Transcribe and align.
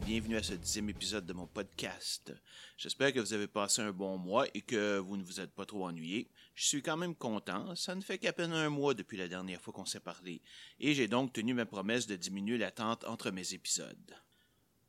bienvenue 0.00 0.36
à 0.36 0.42
ce 0.42 0.54
dixième 0.54 0.90
épisode 0.90 1.26
de 1.26 1.32
mon 1.32 1.48
podcast. 1.48 2.32
J'espère 2.76 3.12
que 3.12 3.18
vous 3.18 3.32
avez 3.32 3.48
passé 3.48 3.82
un 3.82 3.90
bon 3.90 4.16
mois 4.16 4.46
et 4.54 4.60
que 4.60 4.98
vous 4.98 5.16
ne 5.16 5.24
vous 5.24 5.40
êtes 5.40 5.50
pas 5.50 5.66
trop 5.66 5.86
ennuyé. 5.86 6.30
Je 6.54 6.66
suis 6.66 6.82
quand 6.82 6.96
même 6.96 7.16
content, 7.16 7.74
ça 7.74 7.96
ne 7.96 8.00
fait 8.00 8.18
qu'à 8.18 8.32
peine 8.32 8.52
un 8.52 8.70
mois 8.70 8.94
depuis 8.94 9.16
la 9.16 9.26
dernière 9.26 9.60
fois 9.60 9.72
qu'on 9.72 9.86
s'est 9.86 9.98
parlé, 9.98 10.40
et 10.78 10.94
j'ai 10.94 11.08
donc 11.08 11.32
tenu 11.32 11.52
ma 11.52 11.66
promesse 11.66 12.06
de 12.06 12.14
diminuer 12.14 12.58
l'attente 12.58 13.04
entre 13.04 13.32
mes 13.32 13.54
épisodes. 13.54 14.14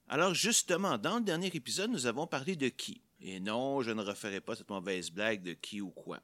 Alors 0.08 0.36
justement, 0.36 0.98
dans 1.00 1.18
le 1.18 1.24
dernier 1.24 1.48
épisode, 1.48 1.90
nous 1.90 2.06
avons 2.06 2.28
parlé 2.28 2.56
de 2.56 2.70
qui? 2.70 3.02
Et 3.20 3.40
non, 3.40 3.82
je 3.82 3.92
ne 3.92 4.04
referai 4.04 4.42
pas 4.42 4.56
cette 4.56 4.70
mauvaise 4.70 5.10
blague 5.10 5.42
de 5.42 5.54
qui 5.54 5.82
ou 5.82 5.90
quoi. 5.90 6.22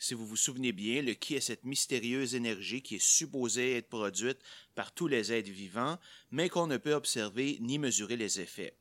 Si 0.00 0.14
vous 0.14 0.26
vous 0.26 0.36
souvenez 0.36 0.72
bien, 0.72 1.02
le 1.02 1.14
ki 1.14 1.34
est 1.34 1.40
cette 1.40 1.64
mystérieuse 1.64 2.36
énergie 2.36 2.82
qui 2.82 2.94
est 2.94 3.04
supposée 3.04 3.76
être 3.76 3.88
produite 3.88 4.38
par 4.76 4.92
tous 4.92 5.08
les 5.08 5.32
êtres 5.32 5.50
vivants, 5.50 5.98
mais 6.30 6.48
qu'on 6.48 6.68
ne 6.68 6.76
peut 6.76 6.94
observer 6.94 7.58
ni 7.60 7.78
mesurer 7.78 8.16
les 8.16 8.40
effets. 8.40 8.76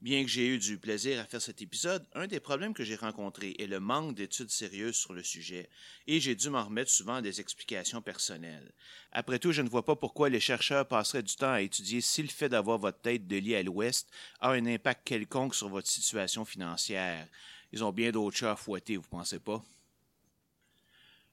Bien 0.00 0.22
que 0.22 0.30
j'ai 0.30 0.46
eu 0.46 0.58
du 0.58 0.78
plaisir 0.78 1.20
à 1.20 1.24
faire 1.24 1.40
cet 1.40 1.62
épisode, 1.62 2.06
un 2.14 2.26
des 2.26 2.40
problèmes 2.40 2.74
que 2.74 2.84
j'ai 2.84 2.96
rencontrés 2.96 3.54
est 3.58 3.66
le 3.66 3.80
manque 3.80 4.14
d'études 4.14 4.50
sérieuses 4.50 4.96
sur 4.96 5.14
le 5.14 5.22
sujet, 5.22 5.68
et 6.06 6.20
j'ai 6.20 6.34
dû 6.34 6.50
m'en 6.50 6.64
remettre 6.64 6.90
souvent 6.90 7.16
à 7.16 7.22
des 7.22 7.40
explications 7.40 8.02
personnelles. 8.02 8.72
Après 9.12 9.38
tout, 9.38 9.52
je 9.52 9.62
ne 9.62 9.68
vois 9.68 9.84
pas 9.84 9.96
pourquoi 9.96 10.28
les 10.28 10.40
chercheurs 10.40 10.86
passeraient 10.86 11.22
du 11.22 11.34
temps 11.34 11.52
à 11.52 11.62
étudier 11.62 12.02
si 12.02 12.22
le 12.22 12.28
fait 12.28 12.50
d'avoir 12.50 12.78
votre 12.78 13.00
tête 13.00 13.26
de 13.26 13.36
lit 13.36 13.56
à 13.56 13.62
l'ouest 13.62 14.08
a 14.40 14.50
un 14.50 14.66
impact 14.66 15.06
quelconque 15.06 15.54
sur 15.54 15.68
votre 15.68 15.88
situation 15.88 16.44
financière. 16.44 17.26
Ils 17.72 17.82
ont 17.82 17.92
bien 17.92 18.10
d'autres 18.10 18.36
chats 18.36 18.52
à 18.52 18.56
fouetter, 18.56 18.96
vous 18.96 19.08
pensez 19.08 19.38
pas? 19.38 19.64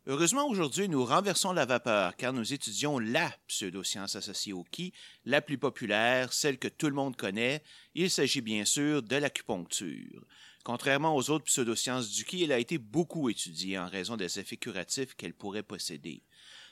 Heureusement, 0.06 0.50
aujourd'hui, 0.50 0.90
nous 0.90 1.06
renversons 1.06 1.54
la 1.54 1.66
vapeur 1.66 2.18
car 2.18 2.34
nous 2.34 2.52
étudions 2.52 3.00
la 3.00 3.34
pseudoscience 3.48 4.18
associée 4.18 4.52
au 4.52 4.66
qui, 4.66 4.92
la 5.24 5.40
plus 5.40 5.58
populaire, 5.58 6.34
celle 6.34 6.58
que 6.58 6.68
tout 6.68 6.88
le 6.88 6.94
monde 6.94 7.16
connaît. 7.16 7.64
Il 7.96 8.12
s'agit 8.12 8.42
bien 8.42 8.66
sûr 8.66 9.02
de 9.02 9.16
l'acupuncture. 9.16 10.26
Contrairement 10.66 11.16
aux 11.16 11.30
autres 11.30 11.46
pseudosciences 11.46 12.10
du 12.10 12.26
qui, 12.26 12.44
elle 12.44 12.52
a 12.52 12.60
été 12.60 12.78
beaucoup 12.78 13.30
étudiée 13.30 13.80
en 13.80 13.88
raison 13.88 14.18
des 14.18 14.40
effets 14.40 14.58
curatifs 14.58 15.16
qu'elle 15.16 15.34
pourrait 15.34 15.64
posséder. 15.64 16.22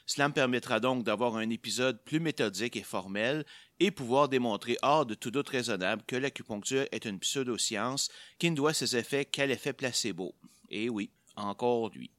Cela 0.04 0.28
me 0.28 0.34
permettra 0.34 0.78
donc 0.78 1.02
d'avoir 1.02 1.36
un 1.36 1.48
épisode 1.48 2.04
plus 2.04 2.20
méthodique 2.20 2.76
et 2.76 2.82
formel 2.82 3.46
et 3.80 3.90
pouvoir 3.90 4.28
démontrer 4.28 4.76
hors 4.82 5.06
de 5.06 5.14
tout 5.14 5.30
doute 5.30 5.48
raisonnable 5.48 6.02
que 6.06 6.16
l'acupuncture 6.16 6.86
est 6.92 7.06
une 7.06 7.18
pseudoscience 7.18 8.10
qui 8.38 8.50
ne 8.50 8.56
doit 8.56 8.74
ses 8.74 8.94
effets 8.94 9.24
qu'à 9.24 9.46
l'effet 9.46 9.72
placebo. 9.72 10.34
Et 10.68 10.90
oui, 10.90 11.10
encore 11.34 11.88
lui. 11.88 12.10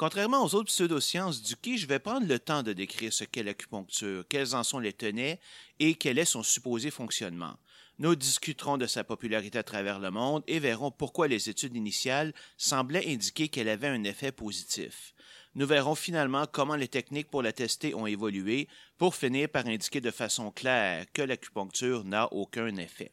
Contrairement 0.00 0.42
aux 0.42 0.54
autres 0.54 0.72
pseudosciences 0.72 1.42
du 1.42 1.56
qui, 1.56 1.76
je 1.76 1.86
vais 1.86 1.98
prendre 1.98 2.26
le 2.26 2.38
temps 2.38 2.62
de 2.62 2.72
décrire 2.72 3.12
ce 3.12 3.24
qu'est 3.24 3.42
l'acupuncture, 3.42 4.24
quels 4.30 4.54
en 4.54 4.62
sont 4.62 4.78
les 4.78 4.94
tenets 4.94 5.38
et 5.78 5.94
quel 5.94 6.18
est 6.18 6.24
son 6.24 6.42
supposé 6.42 6.90
fonctionnement. 6.90 7.58
Nous 7.98 8.16
discuterons 8.16 8.78
de 8.78 8.86
sa 8.86 9.04
popularité 9.04 9.58
à 9.58 9.62
travers 9.62 9.98
le 9.98 10.10
monde 10.10 10.42
et 10.46 10.58
verrons 10.58 10.90
pourquoi 10.90 11.28
les 11.28 11.50
études 11.50 11.76
initiales 11.76 12.32
semblaient 12.56 13.12
indiquer 13.12 13.48
qu'elle 13.48 13.68
avait 13.68 13.88
un 13.88 14.04
effet 14.04 14.32
positif. 14.32 15.12
Nous 15.54 15.66
verrons 15.66 15.94
finalement 15.94 16.46
comment 16.50 16.76
les 16.76 16.88
techniques 16.88 17.28
pour 17.28 17.42
la 17.42 17.52
tester 17.52 17.94
ont 17.94 18.06
évolué 18.06 18.68
pour 18.96 19.14
finir 19.14 19.50
par 19.50 19.66
indiquer 19.66 20.00
de 20.00 20.10
façon 20.10 20.50
claire 20.50 21.04
que 21.12 21.20
l'acupuncture 21.20 22.04
n'a 22.04 22.32
aucun 22.32 22.74
effet. 22.76 23.12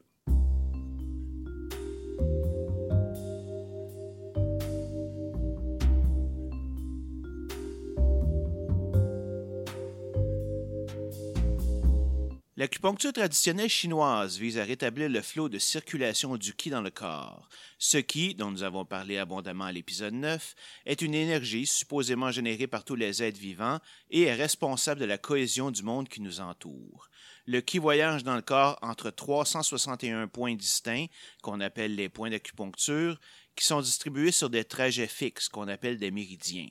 L'acupuncture 12.68 13.14
traditionnelle 13.14 13.70
chinoise 13.70 14.38
vise 14.38 14.58
à 14.58 14.66
rétablir 14.66 15.08
le 15.08 15.22
flot 15.22 15.48
de 15.48 15.58
circulation 15.58 16.36
du 16.36 16.54
qi 16.54 16.70
dans 16.70 16.82
le 16.82 16.90
corps. 16.90 17.48
Ce 17.80 17.98
qui, 17.98 18.36
dont 18.36 18.52
nous 18.52 18.64
avons 18.64 18.84
parlé 18.84 19.18
abondamment 19.18 19.64
à 19.64 19.72
l'épisode 19.72 20.16
9, 20.16 20.54
est 20.86 21.02
une 21.02 21.14
énergie 21.14 21.66
supposément 21.66 22.30
générée 22.30 22.68
par 22.68 22.84
tous 22.84 22.96
les 22.96 23.24
êtres 23.24 23.40
vivants 23.40 23.80
et 24.10 24.24
est 24.24 24.34
responsable 24.34 25.00
de 25.00 25.06
la 25.06 25.18
cohésion 25.18 25.72
du 25.72 25.82
monde 25.82 26.10
qui 26.10 26.20
nous 26.20 26.42
entoure. 26.42 27.08
Le 27.46 27.62
qi 27.62 27.78
voyage 27.78 28.26
dans 28.26 28.36
le 28.36 28.42
corps 28.42 28.78
entre 28.82 29.12
361 29.12 30.28
points 30.28 30.56
distincts, 30.56 31.06
qu'on 31.42 31.62
appelle 31.62 31.96
les 31.96 32.10
points 32.10 32.32
d'acupuncture, 32.32 33.18
qui 33.56 33.64
sont 33.64 33.80
distribués 33.80 34.34
sur 34.34 34.50
des 34.50 34.66
trajets 34.66 35.08
fixes, 35.08 35.48
qu'on 35.48 35.70
appelle 35.70 36.00
des 36.00 36.12
méridiens. 36.12 36.68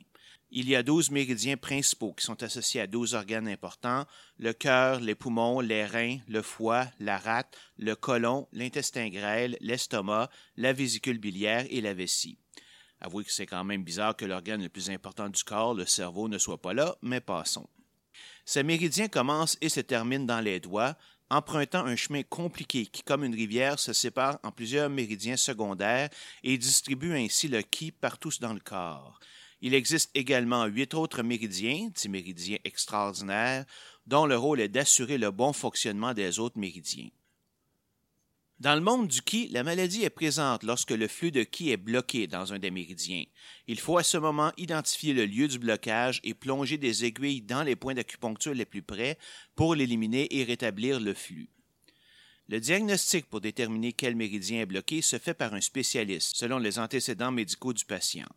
Il 0.51 0.69
y 0.69 0.77
a 0.77 0.85
douze 0.85 1.11
méridiens 1.11 1.57
principaux 1.57 2.13
qui 2.13 2.25
sont 2.25 2.41
associés 2.43 2.81
à 2.81 2.87
douze 2.87 3.15
organes 3.15 3.49
importants 3.49 4.07
le 4.39 4.53
cœur, 4.53 5.01
les 5.01 5.17
poumons, 5.17 5.61
les 5.61 5.85
reins, 5.85 6.19
le 6.29 6.41
foie, 6.41 6.87
la 7.01 7.19
rate, 7.19 7.57
le 7.79 7.97
côlon, 7.97 8.47
l'intestin 8.53 9.09
grêle, 9.09 9.57
l'estomac, 9.61 10.31
la 10.57 10.73
vésicule 10.73 11.19
biliaire 11.19 11.67
et 11.69 11.81
la 11.81 11.95
vessie. 11.95 12.39
Avouez 13.01 13.25
que 13.25 13.33
c'est 13.33 13.47
quand 13.47 13.65
même 13.65 13.83
bizarre 13.83 14.17
que 14.17 14.25
l'organe 14.25 14.63
le 14.63 14.69
plus 14.69 14.89
important 14.89 15.29
du 15.29 15.43
corps, 15.43 15.75
le 15.75 15.85
cerveau, 15.85 16.29
ne 16.29 16.39
soit 16.39 16.63
pas 16.63 16.75
là, 16.75 16.97
mais 17.03 17.21
passons. 17.21 17.69
Ces 18.45 18.63
méridiens 18.63 19.09
commencent 19.09 19.59
et 19.61 19.69
se 19.69 19.81
terminent 19.81 20.25
dans 20.25 20.41
les 20.41 20.61
doigts, 20.61 20.97
empruntant 21.29 21.85
un 21.85 21.97
chemin 21.97 22.23
compliqué 22.23 22.87
qui, 22.87 23.03
comme 23.03 23.25
une 23.25 23.35
rivière, 23.35 23.81
se 23.81 23.93
sépare 23.93 24.39
en 24.45 24.53
plusieurs 24.53 24.89
méridiens 24.89 25.37
secondaires 25.37 26.09
et 26.45 26.57
distribue 26.57 27.17
ainsi 27.17 27.49
le 27.49 27.63
ki 27.63 27.91
partout 27.91 28.31
dans 28.41 28.55
le 28.55 28.61
corps. 28.61 29.19
Il 29.67 29.75
existe 29.75 30.13
également 30.15 30.67
huit 30.67 30.95
autres 30.95 31.25
méridiens, 31.25 31.91
dix 31.93 32.09
méridiens 32.09 32.59
extraordinaires, 32.63 33.65
dont 34.07 34.25
le 34.25 34.37
rôle 34.37 34.61
est 34.61 34.69
d'assurer 34.69 35.19
le 35.19 35.33
bon 35.33 35.53
fonctionnement 35.53 36.15
des 36.15 36.39
autres 36.39 36.57
méridiens. 36.57 37.09
Dans 38.61 38.77
le 38.77 38.81
monde 38.81 39.09
du 39.09 39.23
ki, 39.23 39.49
la 39.49 39.65
maladie 39.65 40.05
est 40.05 40.11
présente 40.11 40.63
lorsque 40.63 40.93
le 40.93 41.09
flux 41.09 41.33
de 41.33 41.43
ki 41.43 41.73
est 41.73 41.79
bloqué 41.79 42.29
dans 42.29 42.53
un 42.53 42.61
des 42.61 42.71
méridiens. 42.71 43.25
Il 43.67 43.81
faut 43.81 43.99
à 43.99 44.05
ce 44.05 44.19
moment 44.19 44.53
identifier 44.57 45.13
le 45.13 45.27
lieu 45.27 45.49
du 45.49 45.59
blocage 45.59 46.21
et 46.23 46.33
plonger 46.33 46.79
des 46.79 47.05
aiguilles 47.05 47.43
dans 47.43 47.65
les 47.65 47.75
points 47.75 47.95
d'acupuncture 47.95 48.55
les 48.55 48.67
plus 48.67 48.83
près 48.83 49.19
pour 49.57 49.75
l'éliminer 49.75 50.29
et 50.39 50.45
rétablir 50.45 51.01
le 51.01 51.13
flux. 51.13 51.51
Le 52.49 52.61
diagnostic 52.61 53.27
pour 53.27 53.41
déterminer 53.41 53.93
quel 53.93 54.15
méridien 54.15 54.61
est 54.61 54.67
bloqué 54.67 55.03
se 55.03 55.19
fait 55.19 55.35
par 55.35 55.55
un 55.55 55.61
spécialiste, 55.61 56.37
selon 56.37 56.59
les 56.59 56.79
antécédents 56.79 57.33
médicaux 57.33 57.73
du 57.73 57.85
patient. 57.85 58.29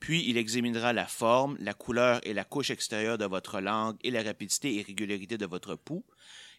Puis 0.00 0.28
il 0.28 0.36
examinera 0.36 0.92
la 0.92 1.06
forme, 1.06 1.56
la 1.60 1.74
couleur 1.74 2.20
et 2.22 2.32
la 2.32 2.44
couche 2.44 2.70
extérieure 2.70 3.18
de 3.18 3.24
votre 3.24 3.60
langue 3.60 3.96
et 4.02 4.10
la 4.10 4.22
rapidité 4.22 4.76
et 4.76 4.82
régularité 4.82 5.38
de 5.38 5.46
votre 5.46 5.74
pouls. 5.74 6.04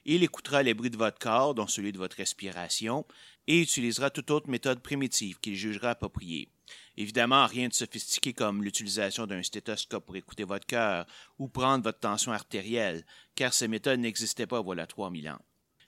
Il 0.06 0.24
écoutera 0.24 0.64
les 0.64 0.74
bruits 0.74 0.90
de 0.90 0.98
votre 0.98 1.20
corps, 1.20 1.54
dont 1.54 1.68
celui 1.68 1.92
de 1.92 1.98
votre 1.98 2.18
respiration, 2.18 3.06
et 3.48 3.62
utilisera 3.62 4.10
toute 4.10 4.32
autre 4.32 4.50
méthode 4.50 4.82
primitive 4.82 5.40
qu'il 5.40 5.56
jugera 5.56 5.92
appropriée. 5.92 6.50
Évidemment, 6.98 7.46
rien 7.48 7.68
de 7.68 7.74
sophistiqué 7.74 8.34
comme 8.34 8.64
l'utilisation 8.64 9.26
d'un 9.26 9.44
stéthoscope 9.44 10.06
pour 10.06 10.16
écouter 10.16 10.44
votre 10.44 10.66
cœur 10.66 11.06
ou 11.38 11.48
prendre 11.48 11.84
votre 11.84 12.00
tension 12.00 12.32
artérielle, 12.32 13.06
car 13.36 13.54
ces 13.54 13.68
méthodes 13.68 14.00
n'existaient 14.00 14.48
pas 14.48 14.62
voilà 14.62 14.86
3000 14.86 15.30
ans. 15.30 15.42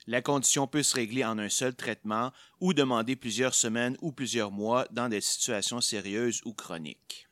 La 0.06 0.20
condition 0.20 0.66
peut 0.66 0.82
se 0.82 0.96
régler 0.96 1.24
en 1.24 1.38
un 1.38 1.48
seul 1.48 1.74
traitement 1.74 2.32
ou 2.60 2.74
demander 2.74 3.14
plusieurs 3.14 3.54
semaines 3.54 3.96
ou 4.00 4.10
plusieurs 4.10 4.50
mois 4.50 4.86
dans 4.90 5.08
des 5.08 5.20
situations 5.20 5.80
sérieuses 5.80 6.40
ou 6.44 6.54
chroniques. 6.54 7.28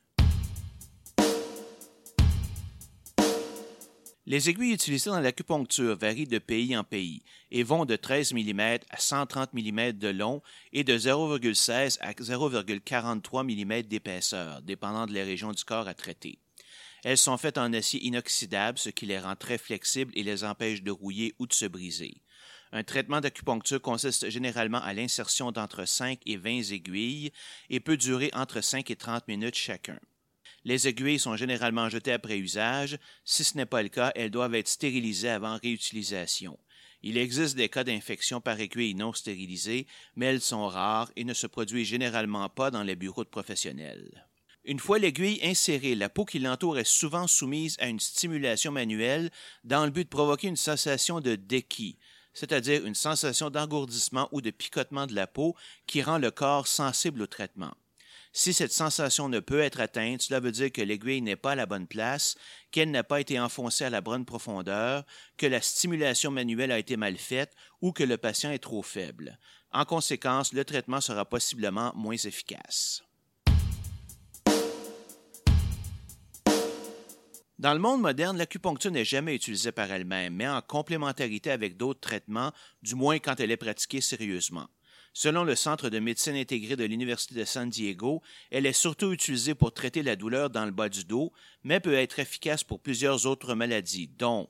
Les 4.31 4.47
aiguilles 4.47 4.71
utilisées 4.71 5.09
dans 5.09 5.19
l'acupuncture 5.19 5.97
varient 5.97 6.25
de 6.25 6.39
pays 6.39 6.77
en 6.77 6.85
pays 6.85 7.21
et 7.51 7.63
vont 7.63 7.83
de 7.83 7.97
13 7.97 8.33
mm 8.33 8.61
à 8.89 8.97
130 8.97 9.51
mm 9.51 9.91
de 9.91 10.07
long 10.07 10.41
et 10.71 10.85
de 10.85 10.97
0,16 10.97 11.97
à 11.99 12.13
0,43 12.13 13.43
mm 13.43 13.81
d'épaisseur, 13.81 14.61
dépendant 14.61 15.05
de 15.05 15.13
la 15.13 15.25
région 15.25 15.51
du 15.51 15.65
corps 15.65 15.89
à 15.89 15.93
traiter. 15.93 16.39
Elles 17.03 17.17
sont 17.17 17.35
faites 17.35 17.57
en 17.57 17.73
acier 17.73 17.99
inoxydable, 18.05 18.77
ce 18.77 18.89
qui 18.89 19.05
les 19.05 19.19
rend 19.19 19.35
très 19.35 19.57
flexibles 19.57 20.13
et 20.15 20.23
les 20.23 20.45
empêche 20.45 20.81
de 20.81 20.91
rouiller 20.91 21.35
ou 21.37 21.45
de 21.45 21.53
se 21.53 21.65
briser. 21.65 22.21
Un 22.71 22.85
traitement 22.85 23.19
d'acupuncture 23.19 23.81
consiste 23.81 24.29
généralement 24.29 24.81
à 24.81 24.93
l'insertion 24.93 25.51
d'entre 25.51 25.83
5 25.83 26.21
et 26.25 26.37
20 26.37 26.71
aiguilles 26.71 27.33
et 27.69 27.81
peut 27.81 27.97
durer 27.97 28.31
entre 28.33 28.61
5 28.61 28.91
et 28.91 28.95
30 28.95 29.27
minutes 29.27 29.55
chacun. 29.55 29.99
Les 30.63 30.87
aiguilles 30.87 31.19
sont 31.19 31.35
généralement 31.35 31.89
jetées 31.89 32.11
après 32.11 32.37
usage. 32.37 32.97
Si 33.25 33.43
ce 33.43 33.57
n'est 33.57 33.65
pas 33.65 33.81
le 33.81 33.89
cas, 33.89 34.11
elles 34.15 34.29
doivent 34.29 34.55
être 34.55 34.67
stérilisées 34.67 35.29
avant 35.29 35.57
réutilisation. 35.57 36.59
Il 37.03 37.17
existe 37.17 37.55
des 37.55 37.69
cas 37.69 37.83
d'infection 37.83 38.41
par 38.41 38.59
aiguille 38.59 38.93
non 38.93 39.11
stérilisée, 39.11 39.87
mais 40.15 40.27
elles 40.27 40.41
sont 40.41 40.67
rares 40.67 41.11
et 41.15 41.23
ne 41.23 41.33
se 41.33 41.47
produisent 41.47 41.87
généralement 41.87 42.47
pas 42.47 42.69
dans 42.69 42.83
les 42.83 42.95
bureaux 42.95 43.23
de 43.23 43.29
professionnels. 43.29 44.27
Une 44.63 44.79
fois 44.79 44.99
l'aiguille 44.99 45.39
insérée, 45.41 45.95
la 45.95 46.09
peau 46.09 46.23
qui 46.25 46.37
l'entoure 46.37 46.77
est 46.77 46.83
souvent 46.83 47.25
soumise 47.25 47.75
à 47.79 47.87
une 47.87 47.99
stimulation 47.99 48.71
manuelle 48.71 49.31
dans 49.63 49.85
le 49.85 49.89
but 49.89 50.03
de 50.03 50.09
provoquer 50.09 50.47
une 50.47 50.55
sensation 50.55 51.19
de 51.19 51.33
déquis, 51.35 51.97
c'est-à-dire 52.33 52.85
une 52.85 52.93
sensation 52.93 53.49
d'engourdissement 53.49 54.29
ou 54.31 54.41
de 54.41 54.51
picotement 54.51 55.07
de 55.07 55.15
la 55.15 55.25
peau 55.25 55.55
qui 55.87 56.03
rend 56.03 56.19
le 56.19 56.29
corps 56.29 56.67
sensible 56.67 57.23
au 57.23 57.27
traitement. 57.27 57.73
Si 58.33 58.53
cette 58.53 58.71
sensation 58.71 59.27
ne 59.27 59.41
peut 59.41 59.59
être 59.59 59.81
atteinte, 59.81 60.21
cela 60.21 60.39
veut 60.39 60.53
dire 60.53 60.71
que 60.71 60.81
l'aiguille 60.81 61.21
n'est 61.21 61.35
pas 61.35 61.51
à 61.51 61.55
la 61.55 61.65
bonne 61.65 61.87
place, 61.87 62.35
qu'elle 62.71 62.89
n'a 62.89 63.03
pas 63.03 63.19
été 63.19 63.37
enfoncée 63.37 63.83
à 63.83 63.89
la 63.89 63.99
bonne 63.99 64.23
profondeur, 64.23 65.03
que 65.35 65.45
la 65.45 65.61
stimulation 65.61 66.31
manuelle 66.31 66.71
a 66.71 66.79
été 66.79 66.95
mal 66.95 67.17
faite 67.17 67.53
ou 67.81 67.91
que 67.91 68.03
le 68.03 68.17
patient 68.17 68.51
est 68.51 68.59
trop 68.59 68.83
faible. 68.83 69.37
En 69.73 69.83
conséquence, 69.83 70.53
le 70.53 70.63
traitement 70.63 71.01
sera 71.01 71.25
possiblement 71.25 71.91
moins 71.93 72.15
efficace. 72.15 73.03
Dans 77.59 77.73
le 77.73 77.79
monde 77.79 78.01
moderne, 78.01 78.37
l'acupuncture 78.37 78.91
n'est 78.91 79.05
jamais 79.05 79.35
utilisée 79.35 79.71
par 79.71 79.91
elle-même, 79.91 80.33
mais 80.33 80.47
en 80.47 80.61
complémentarité 80.61 81.51
avec 81.51 81.77
d'autres 81.77 81.99
traitements, 81.99 82.53
du 82.81 82.95
moins 82.95 83.19
quand 83.19 83.39
elle 83.39 83.51
est 83.51 83.57
pratiquée 83.57 84.01
sérieusement. 84.01 84.67
Selon 85.13 85.43
le 85.43 85.55
Centre 85.55 85.89
de 85.89 85.99
médecine 85.99 86.35
intégrée 86.35 86.77
de 86.77 86.85
l'Université 86.85 87.35
de 87.35 87.43
San 87.43 87.69
Diego, 87.69 88.21
elle 88.49 88.65
est 88.65 88.73
surtout 88.73 89.11
utilisée 89.11 89.55
pour 89.55 89.73
traiter 89.73 90.03
la 90.03 90.15
douleur 90.15 90.49
dans 90.49 90.65
le 90.65 90.71
bas 90.71 90.87
du 90.87 91.03
dos, 91.03 91.33
mais 91.63 91.81
peut 91.81 91.93
être 91.93 92.19
efficace 92.19 92.63
pour 92.63 92.79
plusieurs 92.79 93.25
autres 93.25 93.53
maladies, 93.53 94.07
dont 94.07 94.49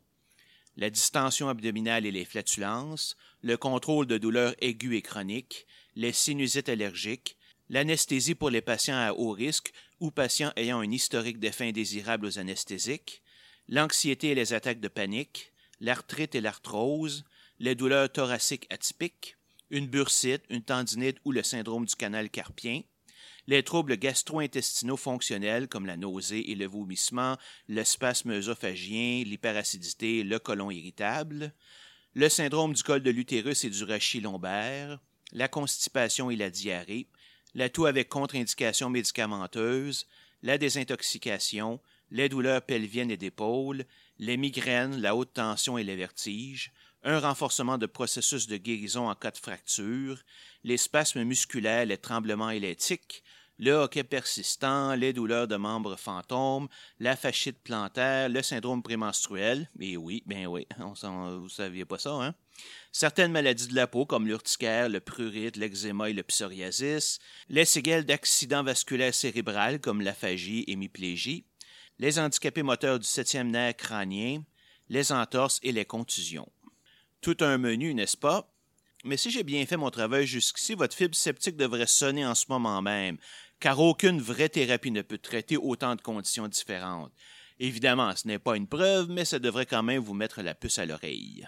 la 0.77 0.91
distension 0.91 1.49
abdominale 1.49 2.05
et 2.05 2.11
les 2.11 2.25
flatulences, 2.25 3.17
le 3.41 3.57
contrôle 3.57 4.05
de 4.05 4.19
douleurs 4.19 4.55
aiguës 4.61 4.97
et 4.97 5.01
chroniques, 5.01 5.65
les 5.95 6.13
sinusites 6.13 6.69
allergiques, 6.69 7.37
l'anesthésie 7.69 8.35
pour 8.35 8.51
les 8.51 8.61
patients 8.61 8.97
à 8.97 9.13
haut 9.13 9.31
risque 9.31 9.73
ou 9.99 10.11
patients 10.11 10.53
ayant 10.55 10.79
un 10.79 10.91
historique 10.91 11.39
d'effets 11.39 11.69
indésirables 11.69 12.25
aux 12.25 12.39
anesthésiques, 12.39 13.23
l'anxiété 13.67 14.29
et 14.29 14.35
les 14.35 14.53
attaques 14.53 14.79
de 14.79 14.87
panique, 14.87 15.53
l'arthrite 15.79 16.35
et 16.35 16.41
l'arthrose, 16.41 17.23
les 17.59 17.75
douleurs 17.75 18.11
thoraciques 18.11 18.67
atypiques, 18.69 19.37
une 19.71 19.87
bursite, 19.87 20.43
une 20.49 20.61
tendinite 20.61 21.17
ou 21.25 21.31
le 21.31 21.41
syndrome 21.41 21.85
du 21.85 21.95
canal 21.95 22.29
carpien, 22.29 22.81
les 23.47 23.63
troubles 23.63 23.97
gastro-intestinaux 23.97 24.97
fonctionnels 24.97 25.67
comme 25.67 25.87
la 25.87 25.97
nausée 25.97 26.51
et 26.51 26.55
le 26.55 26.67
vomissement, 26.67 27.37
le 27.67 27.83
spasme 27.83 28.31
œsophagien, 28.31 29.23
l'hyperacidité, 29.23 30.23
le 30.23 30.37
côlon 30.37 30.69
irritable, 30.69 31.53
le 32.13 32.29
syndrome 32.29 32.73
du 32.73 32.83
col 32.83 33.01
de 33.01 33.09
l'utérus 33.09 33.63
et 33.63 33.69
du 33.69 33.83
rachis 33.83 34.19
lombaire, 34.19 34.99
la 35.31 35.47
constipation 35.47 36.29
et 36.29 36.35
la 36.35 36.49
diarrhée, 36.49 37.07
la 37.55 37.69
toux 37.69 37.85
avec 37.85 38.09
contre-indication 38.09 38.89
médicamenteuse, 38.89 40.05
la 40.43 40.57
désintoxication, 40.57 41.79
les 42.11 42.27
douleurs 42.27 42.61
pelviennes 42.61 43.11
et 43.11 43.17
d'épaule, 43.17 43.85
les 44.19 44.37
migraines, 44.37 44.99
la 44.99 45.15
haute 45.15 45.33
tension 45.33 45.77
et 45.77 45.83
les 45.83 45.95
vertiges, 45.95 46.73
un 47.03 47.19
renforcement 47.19 47.77
de 47.77 47.85
processus 47.85 48.47
de 48.47 48.57
guérison 48.57 49.09
en 49.09 49.15
cas 49.15 49.31
de 49.31 49.37
fracture, 49.37 50.19
les 50.63 50.77
spasmes 50.77 51.23
musculaires, 51.23 51.85
les 51.85 51.97
tremblements 51.97 52.49
et 52.49 52.59
le 53.61 53.73
hoquet 53.73 54.03
persistant, 54.03 54.95
les 54.95 55.13
douleurs 55.13 55.47
de 55.47 55.55
membres 55.55 55.95
fantômes, 55.95 56.67
la 56.99 57.15
fascite 57.15 57.59
plantaire, 57.59 58.27
le 58.27 58.41
syndrome 58.41 58.81
prémenstruel. 58.81 59.69
Et 59.79 59.97
oui, 59.97 60.23
ben 60.25 60.47
oui, 60.47 60.67
vous 60.79 61.49
saviez 61.49 61.85
pas 61.85 61.99
ça, 61.99 62.11
hein? 62.13 62.33
Certaines 62.91 63.31
maladies 63.31 63.67
de 63.67 63.75
la 63.75 63.85
peau, 63.85 64.05
comme 64.05 64.27
l'urticaire, 64.27 64.89
le 64.89 64.99
prurite, 64.99 65.57
l'eczéma 65.57 66.09
et 66.09 66.13
le 66.13 66.23
psoriasis, 66.23 67.19
les 67.49 67.65
séquelles 67.65 68.05
d'accidents 68.05 68.63
vasculaires 68.63 69.13
cérébrales, 69.13 69.79
comme 69.79 70.01
l'aphagie 70.01 70.63
et 70.63 70.71
l'hémiplégie, 70.71 71.45
les 71.99 72.17
handicapés 72.17 72.63
moteurs 72.63 72.99
du 72.99 73.07
septième 73.07 73.51
nerf 73.51 73.75
crânien, 73.77 74.43
les 74.89 75.11
entorses 75.11 75.59
et 75.61 75.71
les 75.71 75.85
contusions. 75.85 76.51
Tout 77.21 77.37
un 77.41 77.59
menu, 77.59 77.93
n'est-ce 77.93 78.17
pas? 78.17 78.51
Mais 79.03 79.15
si 79.15 79.29
j'ai 79.29 79.43
bien 79.43 79.63
fait 79.67 79.77
mon 79.77 79.91
travail 79.91 80.25
jusqu'ici, 80.25 80.73
votre 80.73 80.95
fibre 80.95 81.15
sceptique 81.15 81.55
devrait 81.55 81.85
sonner 81.85 82.25
en 82.25 82.33
ce 82.33 82.45
moment 82.49 82.81
même, 82.81 83.17
car 83.59 83.79
aucune 83.79 84.19
vraie 84.19 84.49
thérapie 84.49 84.89
ne 84.89 85.03
peut 85.03 85.19
traiter 85.19 85.55
autant 85.55 85.95
de 85.95 86.01
conditions 86.01 86.47
différentes. 86.47 87.13
Évidemment, 87.59 88.15
ce 88.15 88.27
n'est 88.27 88.39
pas 88.39 88.57
une 88.57 88.67
preuve, 88.67 89.09
mais 89.09 89.25
ça 89.25 89.37
devrait 89.37 89.67
quand 89.67 89.83
même 89.83 90.01
vous 90.01 90.15
mettre 90.15 90.41
la 90.41 90.55
puce 90.55 90.79
à 90.79 90.85
l'oreille. 90.87 91.47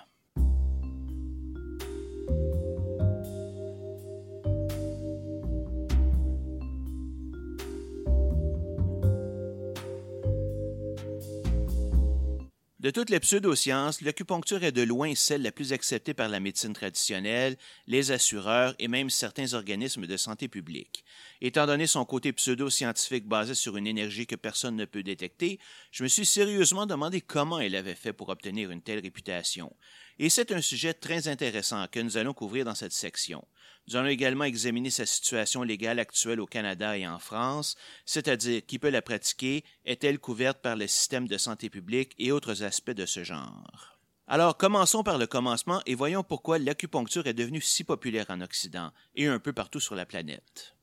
De 12.84 12.90
toutes 12.90 13.10
les 13.10 13.22
pseudosciences, 13.22 14.02
l'acupuncture 14.02 14.66
est 14.66 14.74
de 14.74 14.82
loin 14.82 15.16
celle 15.16 15.42
la 15.42 15.54
plus 15.54 15.72
acceptée 15.72 16.14
par 16.14 16.28
la 16.28 16.42
médecine 16.42 16.74
traditionnelle, 16.74 17.56
les 17.88 18.12
assureurs 18.12 18.76
et 18.78 18.90
même 18.90 19.10
certains 19.10 19.54
organismes 19.54 20.06
de 20.06 20.18
santé 20.18 20.50
publique. 20.50 21.03
Étant 21.46 21.66
donné 21.66 21.88
son 21.88 22.06
côté 22.06 22.32
pseudo-scientifique 22.32 23.28
basé 23.28 23.54
sur 23.54 23.76
une 23.76 23.86
énergie 23.86 24.26
que 24.26 24.38
personne 24.38 24.78
ne 24.78 24.86
peut 24.86 25.04
détecter, 25.04 25.60
je 25.92 26.04
me 26.04 26.08
suis 26.08 26.26
sérieusement 26.26 26.86
demandé 26.86 27.20
comment 27.20 27.60
elle 27.60 27.76
avait 27.76 27.96
fait 27.96 28.14
pour 28.14 28.30
obtenir 28.30 28.72
une 28.72 28.82
telle 28.82 29.02
réputation. 29.02 29.76
Et 30.20 30.30
c'est 30.30 30.54
un 30.54 30.62
sujet 30.62 30.94
très 30.94 31.28
intéressant 31.28 31.86
que 31.92 32.00
nous 32.00 32.16
allons 32.16 32.34
couvrir 32.34 32.64
dans 32.64 32.76
cette 32.76 32.94
section. 32.94 33.46
Nous 33.90 33.98
allons 33.98 34.08
également 34.08 34.46
examiner 34.46 34.90
sa 34.90 35.06
situation 35.06 35.64
légale 35.64 36.00
actuelle 36.00 36.40
au 36.40 36.46
Canada 36.46 36.98
et 36.98 37.06
en 37.06 37.20
France, 37.20 37.76
c'est-à-dire 38.06 38.66
qui 38.66 38.80
peut 38.80 38.90
la 38.90 39.02
pratiquer, 39.02 39.66
est-elle 39.84 40.20
couverte 40.20 40.62
par 40.62 40.78
le 40.78 40.88
système 40.88 41.28
de 41.28 41.38
santé 41.38 41.70
publique 41.70 42.16
et 42.20 42.32
autres 42.32 42.64
aspects 42.64 42.92
de 42.92 43.06
ce 43.06 43.26
genre. 43.26 44.00
Alors 44.28 44.56
commençons 44.56 45.04
par 45.04 45.18
le 45.18 45.28
commencement 45.28 45.82
et 45.88 45.96
voyons 45.96 46.24
pourquoi 46.24 46.58
l'acupuncture 46.58 47.28
est 47.28 47.34
devenue 47.34 47.60
si 47.60 47.84
populaire 47.84 48.28
en 48.30 48.40
Occident 48.40 48.94
et 49.16 49.28
un 49.28 49.40
peu 49.40 49.52
partout 49.52 49.82
sur 49.82 49.96
la 49.96 50.06
planète. 50.06 50.74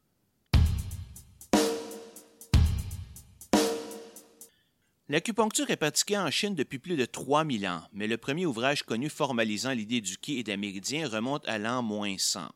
L'acupuncture 5.10 5.68
est 5.70 5.76
pratiquée 5.76 6.16
en 6.16 6.30
Chine 6.30 6.54
depuis 6.54 6.78
plus 6.78 6.96
de 6.96 7.04
3000 7.04 7.66
ans, 7.66 7.82
mais 7.92 8.06
le 8.06 8.16
premier 8.16 8.46
ouvrage 8.46 8.84
connu 8.84 9.08
formalisant 9.08 9.72
l'idée 9.72 10.00
du 10.00 10.16
ki 10.16 10.38
et 10.38 10.44
des 10.44 10.56
méridiens 10.56 11.08
remonte 11.08 11.48
à 11.48 11.58
l'an 11.58 11.82
moins 11.82 12.14
100. 12.16 12.48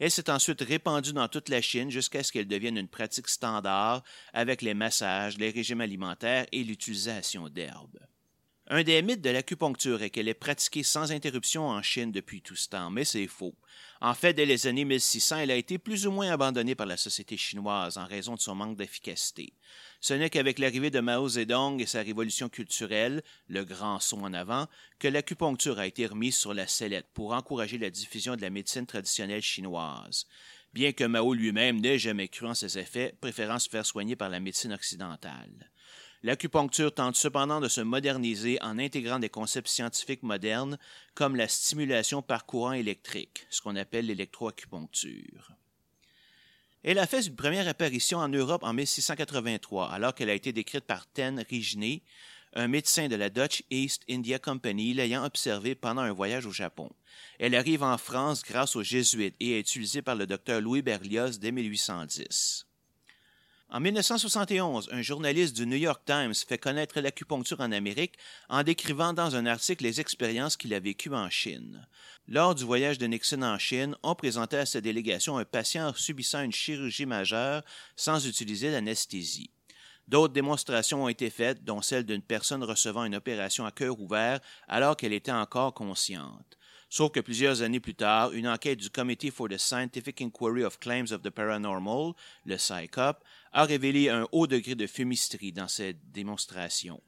Elle 0.00 0.10
s'est 0.10 0.28
ensuite 0.28 0.62
répandue 0.62 1.12
dans 1.12 1.28
toute 1.28 1.48
la 1.48 1.62
Chine 1.62 1.92
jusqu'à 1.92 2.24
ce 2.24 2.32
qu'elle 2.32 2.48
devienne 2.48 2.76
une 2.76 2.88
pratique 2.88 3.28
standard 3.28 4.02
avec 4.32 4.62
les 4.62 4.74
massages, 4.74 5.38
les 5.38 5.50
régimes 5.50 5.80
alimentaires 5.80 6.46
et 6.50 6.64
l'utilisation 6.64 7.48
d'herbes. 7.48 8.00
Un 8.74 8.84
des 8.84 9.02
mythes 9.02 9.20
de 9.20 9.28
l'acupuncture 9.28 10.02
est 10.02 10.08
qu'elle 10.08 10.28
est 10.28 10.32
pratiquée 10.32 10.82
sans 10.82 11.12
interruption 11.12 11.68
en 11.68 11.82
Chine 11.82 12.10
depuis 12.10 12.40
tout 12.40 12.56
ce 12.56 12.70
temps, 12.70 12.88
mais 12.90 13.04
c'est 13.04 13.26
faux. 13.26 13.54
En 14.00 14.14
fait, 14.14 14.32
dès 14.32 14.46
les 14.46 14.66
années 14.66 14.86
1600, 14.86 15.40
elle 15.40 15.50
a 15.50 15.56
été 15.56 15.76
plus 15.76 16.06
ou 16.06 16.10
moins 16.10 16.30
abandonnée 16.30 16.74
par 16.74 16.86
la 16.86 16.96
société 16.96 17.36
chinoise 17.36 17.98
en 17.98 18.06
raison 18.06 18.34
de 18.34 18.40
son 18.40 18.54
manque 18.54 18.78
d'efficacité. 18.78 19.52
Ce 20.00 20.14
n'est 20.14 20.30
qu'avec 20.30 20.58
l'arrivée 20.58 20.88
de 20.88 21.00
Mao 21.00 21.28
Zedong 21.28 21.82
et 21.82 21.86
sa 21.86 22.00
révolution 22.00 22.48
culturelle, 22.48 23.22
le 23.46 23.62
grand 23.62 24.00
son 24.00 24.22
en 24.22 24.32
avant, 24.32 24.66
que 24.98 25.08
l'acupuncture 25.08 25.78
a 25.78 25.86
été 25.86 26.06
remise 26.06 26.38
sur 26.38 26.54
la 26.54 26.66
sellette 26.66 27.08
pour 27.12 27.34
encourager 27.34 27.76
la 27.76 27.90
diffusion 27.90 28.36
de 28.36 28.40
la 28.40 28.48
médecine 28.48 28.86
traditionnelle 28.86 29.42
chinoise. 29.42 30.24
Bien 30.72 30.92
que 30.92 31.04
Mao 31.04 31.34
lui-même 31.34 31.78
n'ait 31.78 31.98
jamais 31.98 32.28
cru 32.28 32.46
en 32.46 32.54
ses 32.54 32.78
effets, 32.78 33.14
préférant 33.20 33.58
se 33.58 33.68
faire 33.68 33.84
soigner 33.84 34.16
par 34.16 34.30
la 34.30 34.40
médecine 34.40 34.72
occidentale. 34.72 35.70
L'acupuncture 36.24 36.94
tente 36.94 37.16
cependant 37.16 37.60
de 37.60 37.68
se 37.68 37.80
moderniser 37.80 38.60
en 38.62 38.78
intégrant 38.78 39.18
des 39.18 39.28
concepts 39.28 39.68
scientifiques 39.68 40.22
modernes 40.22 40.78
comme 41.14 41.34
la 41.34 41.48
stimulation 41.48 42.22
par 42.22 42.46
courant 42.46 42.72
électrique, 42.72 43.46
ce 43.50 43.60
qu'on 43.60 43.74
appelle 43.74 44.06
l'électroacupuncture. 44.06 45.52
Elle 46.84 47.00
a 47.00 47.06
fait 47.06 47.26
une 47.26 47.34
première 47.34 47.66
apparition 47.66 48.18
en 48.18 48.28
Europe 48.28 48.62
en 48.62 48.72
1683, 48.72 49.90
alors 49.90 50.14
qu'elle 50.14 50.30
a 50.30 50.34
été 50.34 50.52
décrite 50.52 50.84
par 50.84 51.06
Ten 51.06 51.44
Rigenet, 51.48 52.02
un 52.54 52.68
médecin 52.68 53.08
de 53.08 53.16
la 53.16 53.30
Dutch 53.30 53.64
East 53.70 54.02
India 54.08 54.38
Company 54.38 54.94
l'ayant 54.94 55.24
observée 55.24 55.74
pendant 55.74 56.02
un 56.02 56.12
voyage 56.12 56.46
au 56.46 56.52
Japon. 56.52 56.90
Elle 57.38 57.54
arrive 57.54 57.82
en 57.82 57.98
France 57.98 58.42
grâce 58.42 58.76
aux 58.76 58.82
Jésuites 58.82 59.36
et 59.40 59.58
est 59.58 59.60
utilisée 59.60 60.02
par 60.02 60.16
le 60.16 60.26
docteur 60.26 60.60
Louis 60.60 60.82
Berlioz 60.82 61.38
dès 61.38 61.50
1810. 61.50 62.66
En 63.74 63.80
1971, 63.80 64.90
un 64.92 65.00
journaliste 65.00 65.56
du 65.56 65.66
New 65.66 65.78
York 65.78 66.02
Times 66.04 66.34
fait 66.34 66.58
connaître 66.58 67.00
l'acupuncture 67.00 67.62
en 67.62 67.72
Amérique 67.72 68.18
en 68.50 68.62
décrivant 68.62 69.14
dans 69.14 69.34
un 69.34 69.46
article 69.46 69.84
les 69.84 69.98
expériences 69.98 70.58
qu'il 70.58 70.74
a 70.74 70.78
vécues 70.78 71.14
en 71.14 71.30
Chine. 71.30 71.88
Lors 72.28 72.54
du 72.54 72.64
voyage 72.64 72.98
de 72.98 73.06
Nixon 73.06 73.40
en 73.40 73.58
Chine, 73.58 73.96
on 74.02 74.14
présentait 74.14 74.58
à 74.58 74.66
sa 74.66 74.82
délégation 74.82 75.38
un 75.38 75.46
patient 75.46 75.94
subissant 75.94 76.42
une 76.42 76.52
chirurgie 76.52 77.06
majeure 77.06 77.62
sans 77.96 78.26
utiliser 78.26 78.70
d'anesthésie. 78.70 79.48
D'autres 80.06 80.34
démonstrations 80.34 81.04
ont 81.04 81.08
été 81.08 81.30
faites, 81.30 81.64
dont 81.64 81.80
celle 81.80 82.04
d'une 82.04 82.20
personne 82.20 82.64
recevant 82.64 83.06
une 83.06 83.14
opération 83.14 83.64
à 83.64 83.70
cœur 83.70 83.98
ouvert 83.98 84.40
alors 84.68 84.98
qu'elle 84.98 85.14
était 85.14 85.32
encore 85.32 85.72
consciente. 85.72 86.58
Sauf 86.92 87.10
que 87.10 87.20
plusieurs 87.20 87.62
années 87.62 87.80
plus 87.80 87.94
tard, 87.94 88.32
une 88.32 88.46
enquête 88.46 88.78
du 88.78 88.90
Committee 88.90 89.30
for 89.30 89.48
the 89.48 89.56
Scientific 89.56 90.20
Inquiry 90.20 90.62
of 90.62 90.78
Claims 90.78 91.10
of 91.10 91.22
the 91.22 91.30
Paranormal, 91.30 92.12
le 92.44 92.58
CICOP, 92.58 93.24
a 93.52 93.64
révélé 93.64 94.08
un 94.08 94.26
haut 94.32 94.46
degré 94.46 94.74
de 94.74 94.86
fumisterie 94.86 95.52
dans 95.52 95.68
cette 95.68 96.10
démonstration. 96.10 97.02